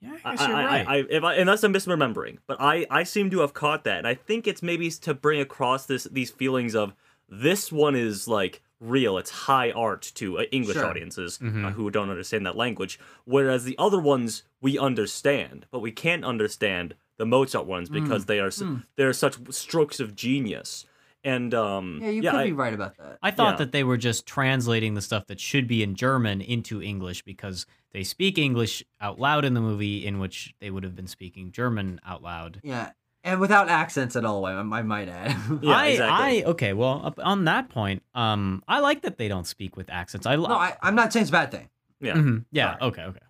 [0.00, 0.86] Yeah, I I, guess you're right.
[0.88, 4.14] I, I, unless I'm misremembering, but I, I seem to have caught that, and I
[4.14, 6.94] think it's maybe to bring across this these feelings of
[7.28, 10.86] this one is like real, it's high art to uh, English Sure.
[10.86, 11.64] audiences Mhm.
[11.66, 16.24] uh, who don't understand that language, whereas the other ones we understand, but we can't
[16.24, 18.84] understand the Mozart ones because they are s mm.
[18.96, 20.86] they're such strokes of genius,
[21.24, 23.18] and um Yeah, you could I- be right about that.
[23.20, 23.64] I thought Yeah.
[23.64, 27.66] that they were just translating the stuff that should be in German into English because
[27.90, 31.50] they speak English out loud in the movie, in which they would have been speaking
[31.50, 32.60] German out loud.
[32.62, 32.92] Yeah.
[33.24, 35.36] And without accents at all, I, I might add.
[35.62, 36.44] Yeah, I, exactly.
[36.44, 40.26] I, okay, well, on that point, um, I like that they don't speak with accents.
[40.26, 41.68] I, no, I, I'm not saying it's a bad thing.
[42.00, 42.14] yeah.
[42.14, 42.90] Mhm, yeah, Sorry.
[42.90, 43.20] okay, okay.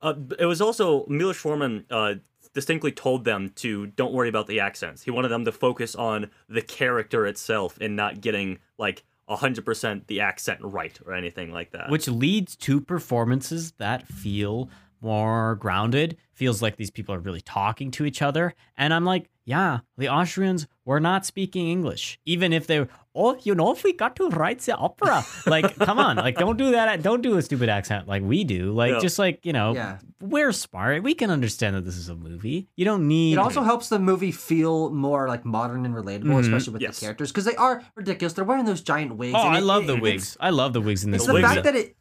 [0.00, 2.14] Uh, it was also Milos Forman uh,
[2.54, 5.02] distinctly told them to don't worry about the accents.
[5.02, 10.06] He wanted them to focus on the character itself and not getting like hundred percent
[10.06, 11.90] the accent right or anything like that.
[11.90, 14.70] Which leads to performances that feel
[15.00, 16.16] more grounded.
[16.38, 18.54] Feels like these people are really talking to each other.
[18.76, 22.20] And I'm like, yeah, the Austrians were not speaking English.
[22.26, 25.24] Even if they were, oh, you know, if we got to write the opera.
[25.46, 26.14] like, come on.
[26.16, 27.02] Like, don't do that.
[27.02, 28.70] Don't do a stupid accent like we do.
[28.70, 29.00] Like, Yeah.
[29.00, 29.98] just like, you know, Yeah.
[30.20, 31.02] we're smart.
[31.02, 32.68] We can understand that this is a movie.
[32.76, 33.32] You don't need.
[33.32, 36.40] It also helps the movie feel more like modern and relatable, Mhm.
[36.40, 37.00] especially with Yes.
[37.00, 38.34] the characters, because they are ridiculous.
[38.34, 39.34] They're wearing those giant wigs.
[39.36, 40.36] Oh, and I it- love it- the wigs.
[40.38, 41.96] I love the wigs in this It's The the wigs- fact that it.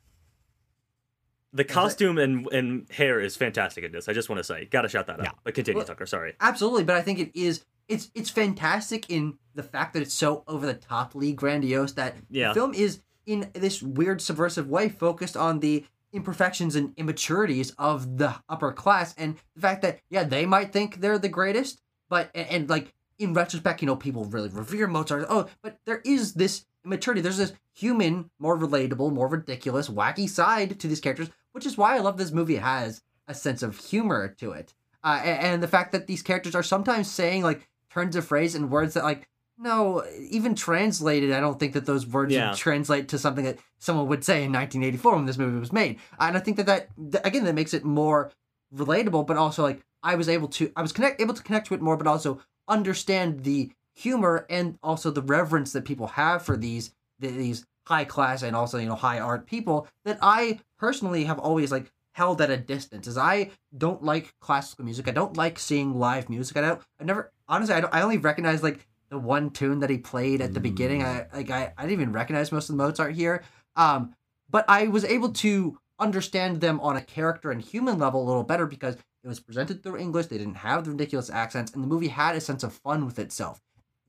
[1.57, 4.07] The costume and and hair is fantastic in this.
[4.07, 5.25] I just want to say, gotta shout that out.
[5.25, 5.31] Yeah.
[5.43, 6.05] But continue, Well- Tucker.
[6.05, 6.33] Sorry.
[6.39, 7.65] Absolutely, but I think it is.
[7.87, 12.49] It's it's fantastic in the fact that it's so over the toply grandiose that Yeah.
[12.49, 18.17] the film is in this weird subversive way focused on the imperfections and immaturities of
[18.17, 22.29] the upper class and the fact that yeah they might think they're the greatest but
[22.33, 26.33] and, and like in retrospect you know people really revere Mozart oh but there is
[26.35, 31.65] this immaturity there's this human more relatable more ridiculous wacky side to these characters which
[31.65, 32.55] is why I love this movie.
[32.57, 34.73] Has a sense of humor to it.
[35.03, 38.53] Uh, a- and, the fact that these characters are sometimes saying like turns of phrase
[38.55, 39.27] and words that like
[39.57, 42.49] no even translated i don't think that those words Yeah.
[42.51, 45.97] would translate to something that someone would say in 1984 when this movie was made.
[46.19, 48.31] And i think that that th- again that makes it more
[48.75, 51.73] relatable but also like i was able to i was connect able to connect to
[51.73, 56.55] it more but also understand the humor and also the reverence that people have for
[56.57, 56.91] these
[57.21, 61.39] th- these high class and also you know high art people that i personally have
[61.39, 65.07] always like held at a distance as i don't like classical music.
[65.07, 66.57] I don't like seeing live music.
[66.57, 69.89] I don't i never honestly i, don't, I only recognize like the one tune that
[69.89, 71.03] he played at the beginning.
[71.03, 73.43] I like I, I didn't even recognize most of the mozart here.
[73.75, 74.15] Um
[74.49, 78.43] but i was able to understand them on a character and human level a little
[78.43, 80.25] better because it was presented through english.
[80.25, 83.19] They didn't have the ridiculous accents and the movie had a sense of fun with
[83.19, 83.61] itself.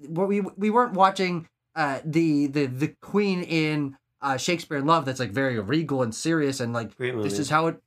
[0.08, 5.20] We, we weren't watching uh the the the queen in uh shakespeare in love that's
[5.20, 7.82] like very regal and serious and like this is how it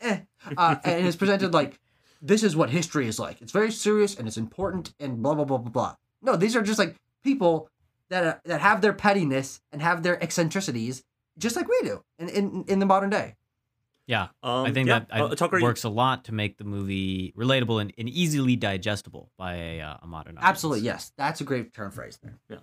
[0.00, 0.20] eh.
[0.56, 1.78] uh, and it's presented like
[2.22, 5.44] this is what history is like it's very serious and it's important and blah blah
[5.44, 7.68] blah blah blah no these are just like people
[8.08, 11.02] that uh, that have their pettiness and have their eccentricities
[11.38, 13.36] just like we do in in, in the modern day
[14.06, 14.28] Yeah.
[14.42, 17.32] Um, I think yeah, that I, uh, Tucker, works a lot to make the movie
[17.36, 20.50] relatable and, and easily digestible by a, uh, a modern audience.
[20.50, 22.60] absolutely yes that's a great term phrase there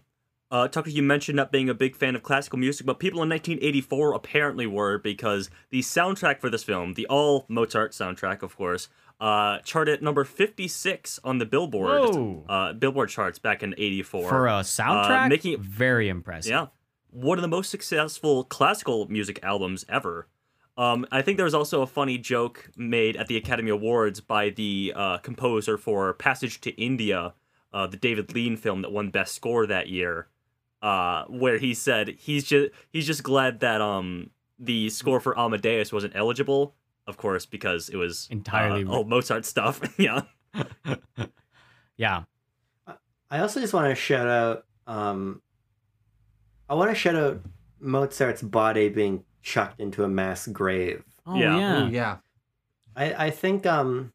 [0.49, 3.27] Uh, Tucker, you mentioned not being a big fan of classical music, but people in
[3.29, 8.87] 1984 apparently were because the soundtrack for this film, the all Mozart soundtrack, of course,
[9.19, 14.29] uh, charted number 56 on the Billboard uh, Billboard charts back in '84.
[14.29, 16.51] For a soundtrack, making it- very impressive.
[16.51, 16.67] Yeah.
[17.09, 20.27] One of the most successful classical music albums ever.
[20.77, 24.51] Um, I think there was also a funny joke made at the Academy Awards by
[24.51, 27.33] the uh, composer for Passage to India,
[27.73, 30.27] uh, the David Lean film that won Best Score that year,
[30.81, 35.91] uh, where he said he's just he's just glad that um the score for Amadeus
[35.93, 36.75] wasn't eligible,
[37.05, 39.81] of course, because it was Entirely uh, old Mozart stuff.
[39.97, 40.21] yeah.
[41.97, 42.23] Yeah.
[43.29, 44.65] I also just want to shout out.
[44.85, 45.41] Um,
[46.69, 47.41] I want to shout out
[47.79, 51.03] Mozart's body being chucked into a mass grave.
[51.25, 51.57] Oh Yeah.
[51.57, 51.83] yeah.
[51.83, 52.17] Ooh, yeah.
[52.95, 54.13] I I think um.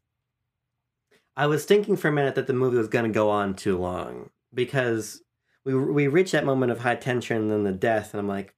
[1.35, 3.77] I was thinking for a minute that the movie was going to go on too
[3.77, 5.22] long because
[5.65, 8.53] we we reached that moment of high tension and then the death, and I'm like,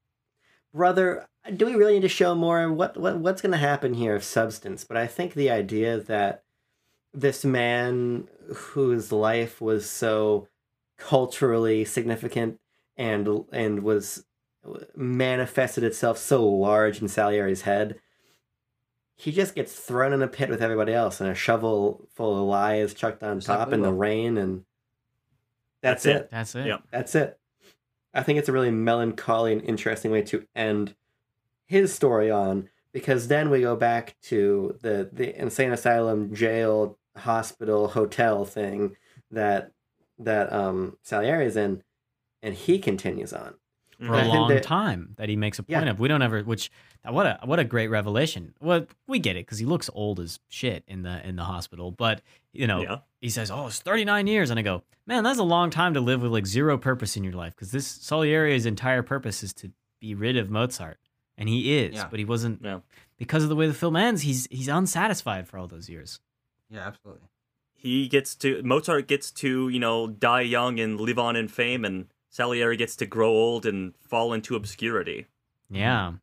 [0.74, 2.72] brother, do we really need to show more?
[2.72, 4.84] What what what's going to happen here of substance?
[4.84, 6.44] But I think the idea that
[7.14, 10.48] this man whose life was so
[10.98, 12.60] culturally significant
[12.98, 14.26] and and was
[14.96, 18.00] manifested itself so large in Salieri's head.
[19.18, 22.48] He just gets thrown in a pit with everybody else, and a shovel full of
[22.48, 24.66] lies chucked on top in the rain, and
[25.90, 26.16] that's, That's it.
[26.24, 26.30] it.
[26.32, 26.66] That's it.
[26.68, 26.84] Yep.
[26.92, 27.40] That's it.
[28.14, 30.96] I think it's a really melancholy and interesting way to end
[31.66, 37.90] his story on because then we go back to the the insane asylum, jail, hospital,
[37.90, 38.96] hotel thing
[39.32, 39.72] that
[40.20, 41.84] that um Salieri is in,
[42.42, 43.56] and he continues on.
[44.00, 45.80] For I a think long that- time that he makes a Yeah.
[45.80, 46.00] point of.
[46.00, 46.42] We don't ever.
[46.44, 46.70] Which
[47.08, 48.54] what a what a great revelation.
[48.62, 51.92] Well, we get it because he looks old as shit in the in the hospital.
[51.92, 52.22] But
[52.56, 52.98] you know, Yeah.
[53.22, 56.02] he says, "Oh, it's 39 years," and I go, "Man, that's a long time to
[56.02, 59.72] live with like zero purpose in your life." Because this Salieri's entire purpose is to
[60.00, 61.00] be rid of Mozart,
[61.38, 62.08] and he is, Yeah.
[62.10, 62.62] but he wasn't.
[62.64, 62.80] Yeah.
[63.18, 66.20] Because of the way the film ends, he's he's unsatisfied for all those years.
[66.70, 67.28] Yeah, absolutely.
[67.78, 71.86] he gets to Mozart gets to you know die young and live on in fame,
[71.86, 75.28] and Salieri gets to grow old and fall into obscurity.
[75.70, 76.14] Yeah.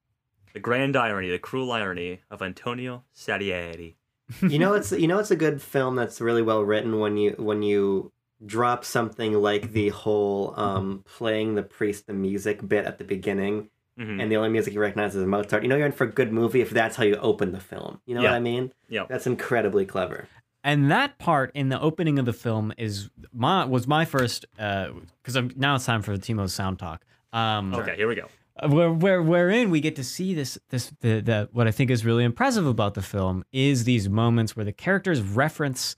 [0.53, 3.97] The grand irony, the cruel irony of Antonio Salieri.
[4.42, 7.32] You know it's you know it's a good film that's really well written when you
[7.38, 8.12] when you
[8.44, 13.68] drop something like the whole um playing the priest the music bit at the beginning
[13.98, 14.22] Mhm.
[14.22, 15.62] and the only music you recognize is Mozart.
[15.62, 18.00] You know you're in for a good movie if that's how you open the film.
[18.06, 18.72] You know what I mean?
[18.88, 19.04] Yeah.
[19.06, 20.28] That's incredibly clever.
[20.64, 24.88] and that part in the opening of the film is my was my first uh
[25.22, 27.04] because I'm now it's time for the Timo's sound talk.
[27.34, 28.28] Um, Okay, here we go.
[28.68, 32.05] Where, where wherein we get to see this this the, the what I think is
[32.05, 35.96] really impressive about the film is these moments where the characters reference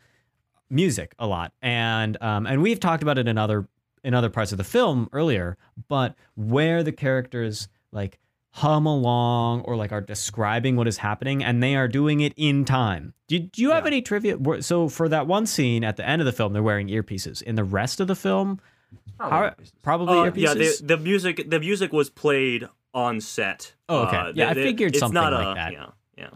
[0.70, 3.68] music a lot, and um, and we've talked about it in other
[4.02, 5.56] in other parts of the film earlier,
[5.88, 8.18] but where the characters like
[8.50, 12.64] hum along or like are describing what is happening and they are doing it in
[12.64, 13.12] time.
[13.26, 13.88] Do, do you have Yeah.
[13.88, 14.36] any trivia?
[14.62, 17.42] So for that one scene at the end of the film, they're wearing earpieces.
[17.42, 18.60] In the rest of the film,
[19.18, 23.74] Probably how, probably Uh, yeah, the, the music the music was played on set.
[23.88, 24.16] Oh, okay.
[24.16, 25.72] Uh, Yeah, I figured it's something not like a- that.
[25.72, 25.86] Yeah,
[26.16, 26.30] yeah.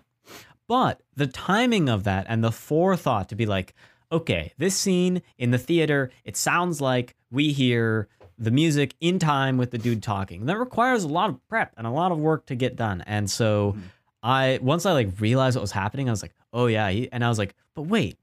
[0.66, 3.74] But the timing of that and the forethought to be like,
[4.12, 9.56] okay, this scene in the theater, it sounds like we hear the music in time
[9.58, 10.46] with the dude talking.
[10.46, 13.02] That requires a lot of prep and a lot of work to get done.
[13.06, 13.82] And so Mhm.
[14.22, 17.28] I once I like realized what was happening, I was like, oh yeah, and I
[17.28, 18.16] was like, but wait,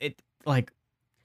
[0.00, 0.72] it like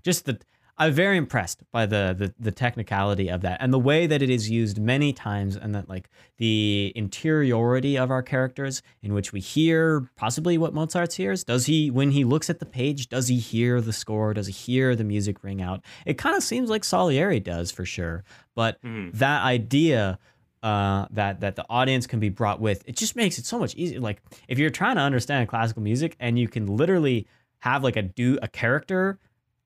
[0.04, 0.38] just the
[0.78, 4.30] I'm very impressed by the, the the technicality of that and the way that it
[4.30, 9.40] is used many times and that like the interiority of our characters in which we
[9.40, 11.44] hear possibly what Mozart hears.
[11.44, 14.34] Does he when he looks at the page, does he hear the score?
[14.34, 15.82] Does he hear the music ring out?
[16.06, 18.24] It kind of seems like Salieri does for sure.
[18.54, 19.14] But Mhm.
[19.14, 20.20] that idea
[20.62, 23.76] uh, that that the audience can be brought with it just makes it so much
[23.76, 24.00] easier.
[24.00, 27.28] Like if you're trying to understand classical music and you can literally
[27.60, 29.20] have like a do a character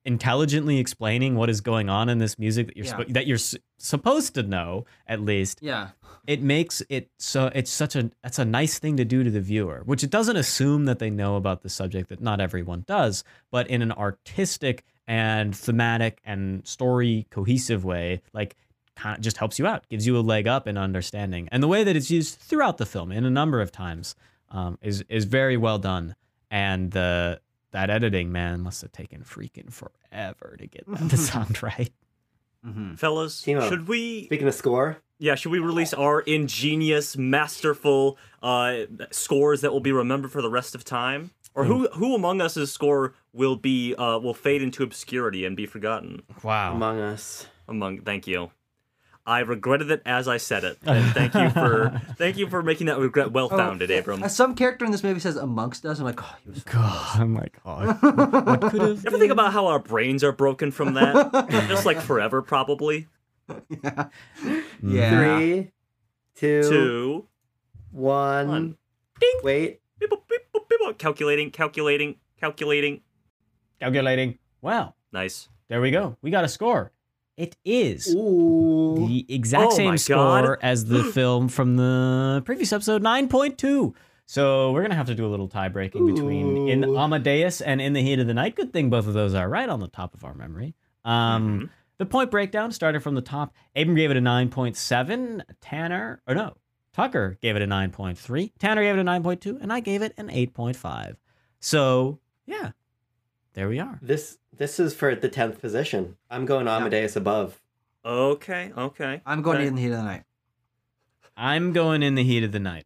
[0.04, 3.04] intelligently explaining what is going on in this music that you're Yeah.
[3.08, 5.88] that you're s- supposed to know at least Yeah.
[6.26, 9.40] it makes it so it's such a it's a nice thing to do to the
[9.42, 13.24] viewer which it doesn't assume that they know about the subject that not everyone does
[13.50, 18.56] but in an artistic and thematic and story cohesive way like
[18.96, 21.68] kind of just helps you out gives you a leg up in understanding and the
[21.68, 24.14] way that it's used throughout the film in a number of times
[24.50, 26.14] um, is is very well done
[26.50, 27.38] and the
[27.72, 31.92] that editing man must have taken freaking forever to get that to sound right
[32.64, 33.66] hmm Fellas, Timo.
[33.68, 39.72] should we Speaking of score, yeah, should we release our ingenious, masterful uh, scores that
[39.72, 41.30] will be remembered for the rest of time?
[41.54, 45.66] Or who who among us's score will be uh, will fade into obscurity and be
[45.66, 46.22] forgotten?
[46.42, 47.46] wow Among Us.
[47.66, 48.50] Among thank you.
[49.26, 50.78] I regretted it as I said it.
[50.86, 54.22] And thank you for thank you for making that regret well founded, Abram.
[54.22, 55.98] Uh, some character in this movie says amongst us.
[55.98, 56.64] I'm like, oh, he was.
[56.64, 57.98] God, oh my God.
[58.46, 61.48] What could have Ever think about how our brains are broken from that?
[61.68, 63.06] Just like forever, probably.
[63.68, 64.06] yeah.
[64.82, 65.36] Yeah.
[65.38, 65.70] Three,
[66.36, 67.26] two, Two.
[67.92, 68.48] one.
[68.48, 68.76] One.
[69.20, 69.40] Ding.
[69.42, 69.80] Wait.
[69.98, 70.98] Beep, boop, beep, beep.
[70.98, 73.02] Calculating, calculating, calculating.
[73.80, 74.38] calculating?
[74.62, 75.48] Well, Nice.
[75.68, 76.16] there we go.
[76.22, 76.90] We got a score.
[77.40, 78.96] It is Ooh.
[79.08, 80.58] the exact Oh same score God.
[80.62, 83.94] as the film from the previous episode, 9.2.
[84.26, 87.94] So we're gonna have to do a little tie breaking between in Amadeus and in
[87.94, 88.54] the Heat of the Night.
[88.56, 90.74] Good thing both of those are right on the top of our memory.
[91.04, 91.70] Um, Mhm.
[91.98, 93.54] The point breakdown started from the top.
[93.76, 95.42] Abram gave it a 9.7.
[95.60, 96.54] Tanner, or no,
[96.92, 98.52] Tucker gave it a 9.3.
[98.58, 101.16] Tanner gave it a 9.2, and I gave it an 8.5.
[101.58, 102.70] So yeah,
[103.54, 103.98] there we are.
[104.02, 106.16] This this is for the tenth position.
[106.30, 107.60] I'm going Amadeus above.
[108.04, 109.20] Okay, okay.
[109.26, 109.66] I'm going Okay.
[109.66, 110.24] in the heat of the night.
[111.36, 112.84] I'm going in the Heat of the Night.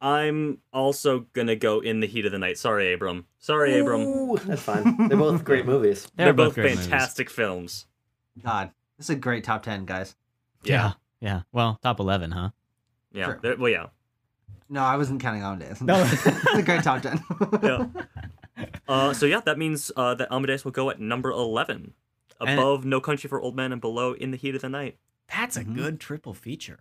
[0.00, 2.58] I'm also gonna go in the heat of the night.
[2.58, 3.26] Sorry, Abram.
[3.38, 4.00] Sorry, Abram.
[4.02, 5.08] Ooh, that's fine.
[5.08, 6.08] They're both great movies.
[6.16, 6.86] They're, both, great movies.
[6.86, 7.86] fantastic films.
[8.42, 10.14] God, this is a great top ten, guys.
[10.64, 10.92] Yeah.
[11.20, 11.42] Yeah.
[11.52, 12.50] Well, top 11, huh?
[13.12, 13.36] Yeah.
[13.40, 13.56] Sure.
[13.56, 13.86] Well, yeah.
[14.68, 15.80] No, I wasn't counting on this.
[15.80, 16.02] No.
[16.04, 17.22] it's a great top ten.
[17.62, 17.86] Yeah.
[18.88, 21.94] Uh, so yeah, that means uh, that Amadeus will go at number eleven,
[22.40, 24.96] And- above No Country for Old Men and below In the Heat of the Night.
[25.34, 25.74] That's a Mhm.
[25.74, 26.80] good triple feature.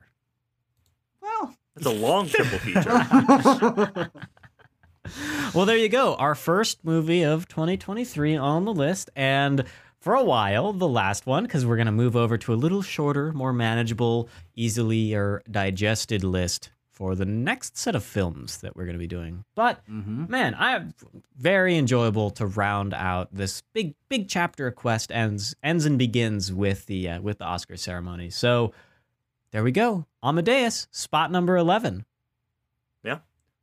[1.22, 4.12] well, That's a long triple feature.
[5.54, 6.16] Well, there you go.
[6.16, 9.10] Our first movie of 2023 on the list.
[9.16, 9.66] And
[10.00, 12.82] for a while, the last one, because we're going to move over to a little
[12.82, 18.86] shorter, more manageable, easily or digested list for the next set of films that we're
[18.86, 19.44] going to be doing.
[19.56, 20.94] But hmm man, I have
[21.36, 26.54] very enjoyable to round out this big big chapter of Quest ends ends and begins
[26.54, 28.30] with the uh, with the Oscar ceremony.
[28.30, 28.74] So
[29.52, 30.06] there we go.
[30.24, 32.06] Amadeus, spot number 11.
[33.04, 33.20] Yeah.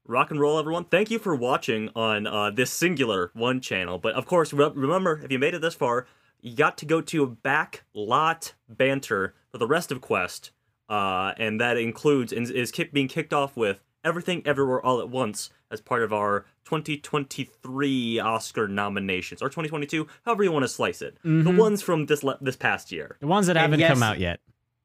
[0.06, 0.84] Rock and roll, everyone.
[0.84, 3.98] Thank you for watching on uh, this singular one channel.
[3.98, 6.06] But of course, re- remember, if you made it this far,
[6.40, 10.52] you got to go to back lot banter for the rest of Quest.
[10.90, 15.08] Uh, and that includes and is kick, being kicked off with Everything Everywhere All at
[15.08, 21.02] Once as part of our 2023 Oscar nominations, or 2022, however you want to slice
[21.02, 21.16] it.
[21.22, 21.56] The Mhm.
[21.56, 23.16] ones from this le- this past year.
[23.20, 24.40] The ones that And haven't yes- come out yet.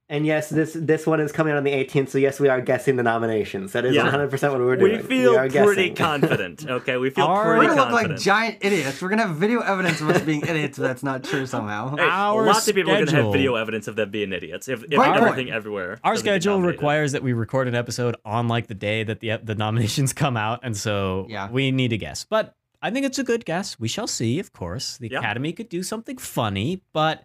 [0.08, 2.62] And yes, this this one is coming out on the 18th, so yes, we are
[2.62, 3.72] guessing the nominations.
[3.72, 4.04] That is Yeah.
[4.08, 4.98] 100% what we're doing.
[4.98, 5.96] We feel are pretty guessing.
[5.96, 6.64] confident.
[6.70, 8.12] Okay, we feel Our- We're gonna look confident.
[8.12, 9.02] like giant idiots.
[9.02, 11.96] We're gonna have video evidence of us being idiots, but that's not true somehow.
[11.96, 14.68] Hey, Our lots of people are going to have video evidence of them being idiots.
[14.68, 15.24] If, if Right point.
[15.32, 16.00] everything everywhere.
[16.04, 19.56] Our schedule requires that we record an episode on like the day that the the
[19.56, 21.50] nominations come out, and so Yeah.
[21.50, 22.28] we need to guess.
[22.30, 23.80] But I think it's a good guess.
[23.80, 24.38] We shall see.
[24.38, 25.18] Of course, the Yeah.
[25.18, 27.24] Academy could do something funny, but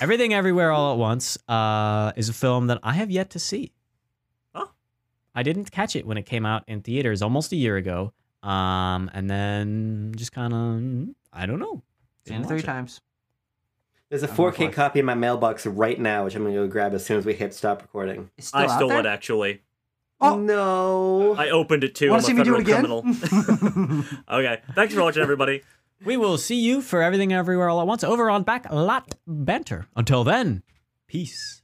[0.00, 3.72] Everything Everywhere All at Once uh, is a film that I have yet to see.
[4.54, 4.70] Oh.
[5.34, 8.12] I didn't catch it when it came out in theaters almost a year ago,
[8.42, 11.82] um, and then just kind of I don't know.
[12.26, 12.64] Seen Didn't it three it.
[12.64, 13.00] times.
[14.08, 16.68] There's a I'm 4K copy in my mailbox right now, which I'm going to go
[16.68, 18.30] grab as soon as we hit stop recording.
[18.38, 19.00] It's still I stole there?
[19.00, 19.62] it actually.
[20.20, 20.38] Oh.
[20.38, 21.34] no!
[21.36, 22.10] I opened it too.
[22.10, 22.86] Want I'm to see me do it again?
[24.30, 24.62] okay.
[24.74, 25.62] Thanks for watching, everybody.
[26.04, 29.86] We will see you for Everything Everywhere All at Once over on Back Lot Banter.
[29.96, 30.62] Until then,
[31.06, 31.62] peace.